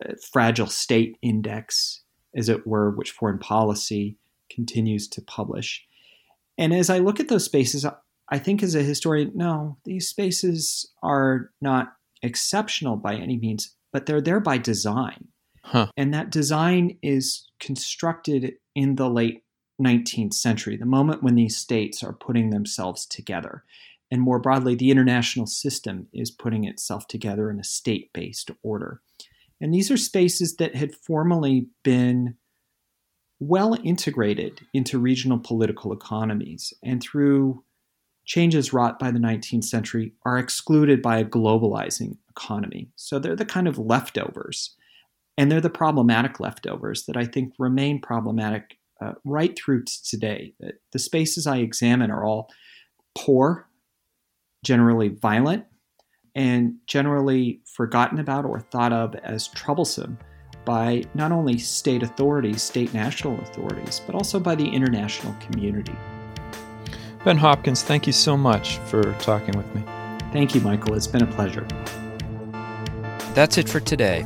uh, 0.08 0.12
fragile 0.32 0.68
state 0.68 1.18
index, 1.22 2.02
as 2.36 2.48
it 2.48 2.64
were, 2.68 2.92
which 2.92 3.10
foreign 3.10 3.40
policy 3.40 4.16
continues 4.48 5.08
to 5.08 5.20
publish. 5.20 5.84
And 6.56 6.72
as 6.72 6.88
I 6.88 6.98
look 6.98 7.18
at 7.18 7.26
those 7.26 7.44
spaces, 7.44 7.84
I 8.28 8.38
think 8.38 8.62
as 8.62 8.76
a 8.76 8.82
historian, 8.84 9.32
no, 9.34 9.76
these 9.84 10.06
spaces 10.06 10.88
are 11.02 11.50
not 11.60 11.94
exceptional 12.22 12.94
by 12.94 13.16
any 13.16 13.38
means, 13.38 13.74
but 13.92 14.06
they're 14.06 14.20
there 14.20 14.38
by 14.38 14.56
design. 14.56 15.26
Huh. 15.64 15.88
And 15.96 16.14
that 16.14 16.30
design 16.30 16.96
is 17.02 17.48
constructed 17.58 18.52
in 18.76 18.94
the 18.94 19.10
late 19.10 19.42
19th 19.80 20.34
century, 20.34 20.76
the 20.76 20.86
moment 20.86 21.22
when 21.22 21.34
these 21.34 21.56
states 21.56 22.02
are 22.02 22.12
putting 22.12 22.50
themselves 22.50 23.06
together. 23.06 23.64
And 24.10 24.20
more 24.20 24.38
broadly, 24.38 24.74
the 24.74 24.90
international 24.90 25.46
system 25.46 26.08
is 26.12 26.30
putting 26.30 26.64
itself 26.64 27.06
together 27.06 27.50
in 27.50 27.60
a 27.60 27.64
state 27.64 28.12
based 28.12 28.50
order. 28.62 29.00
And 29.60 29.72
these 29.72 29.90
are 29.90 29.96
spaces 29.96 30.56
that 30.56 30.74
had 30.74 30.94
formerly 30.94 31.68
been 31.82 32.36
well 33.38 33.76
integrated 33.84 34.60
into 34.74 34.98
regional 34.98 35.38
political 35.38 35.92
economies 35.92 36.74
and 36.82 37.02
through 37.02 37.62
changes 38.24 38.72
wrought 38.72 38.98
by 38.98 39.10
the 39.10 39.18
19th 39.18 39.64
century 39.64 40.12
are 40.24 40.38
excluded 40.38 41.02
by 41.02 41.18
a 41.18 41.24
globalizing 41.24 42.16
economy. 42.28 42.88
So 42.96 43.18
they're 43.18 43.34
the 43.34 43.44
kind 43.44 43.66
of 43.66 43.78
leftovers. 43.78 44.76
And 45.38 45.50
they're 45.50 45.60
the 45.60 45.70
problematic 45.70 46.38
leftovers 46.38 47.06
that 47.06 47.16
I 47.16 47.24
think 47.24 47.54
remain 47.58 48.00
problematic 48.00 48.76
uh, 49.00 49.12
right 49.24 49.58
through 49.58 49.84
to 49.84 50.04
today. 50.04 50.54
The 50.92 50.98
spaces 50.98 51.46
I 51.46 51.58
examine 51.58 52.10
are 52.10 52.24
all 52.24 52.50
poor, 53.16 53.68
generally 54.64 55.08
violent, 55.08 55.64
and 56.34 56.74
generally 56.86 57.60
forgotten 57.64 58.18
about 58.18 58.44
or 58.44 58.60
thought 58.60 58.92
of 58.92 59.14
as 59.16 59.48
troublesome 59.48 60.18
by 60.64 61.02
not 61.14 61.32
only 61.32 61.58
state 61.58 62.02
authorities, 62.02 62.62
state 62.62 62.92
national 62.94 63.40
authorities, 63.40 64.00
but 64.06 64.14
also 64.14 64.38
by 64.38 64.54
the 64.54 64.68
international 64.68 65.34
community. 65.40 65.96
Ben 67.24 67.36
Hopkins, 67.36 67.82
thank 67.82 68.06
you 68.06 68.12
so 68.12 68.36
much 68.36 68.78
for 68.86 69.02
talking 69.14 69.56
with 69.56 69.74
me. 69.74 69.82
Thank 70.32 70.54
you, 70.54 70.60
Michael. 70.60 70.94
It's 70.94 71.06
been 71.06 71.22
a 71.22 71.26
pleasure. 71.26 71.66
That's 73.34 73.58
it 73.58 73.68
for 73.68 73.80
today. 73.80 74.24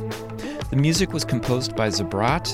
The 0.69 0.75
music 0.75 1.13
was 1.13 1.25
composed 1.25 1.75
by 1.75 1.89
Zabrat. 1.89 2.53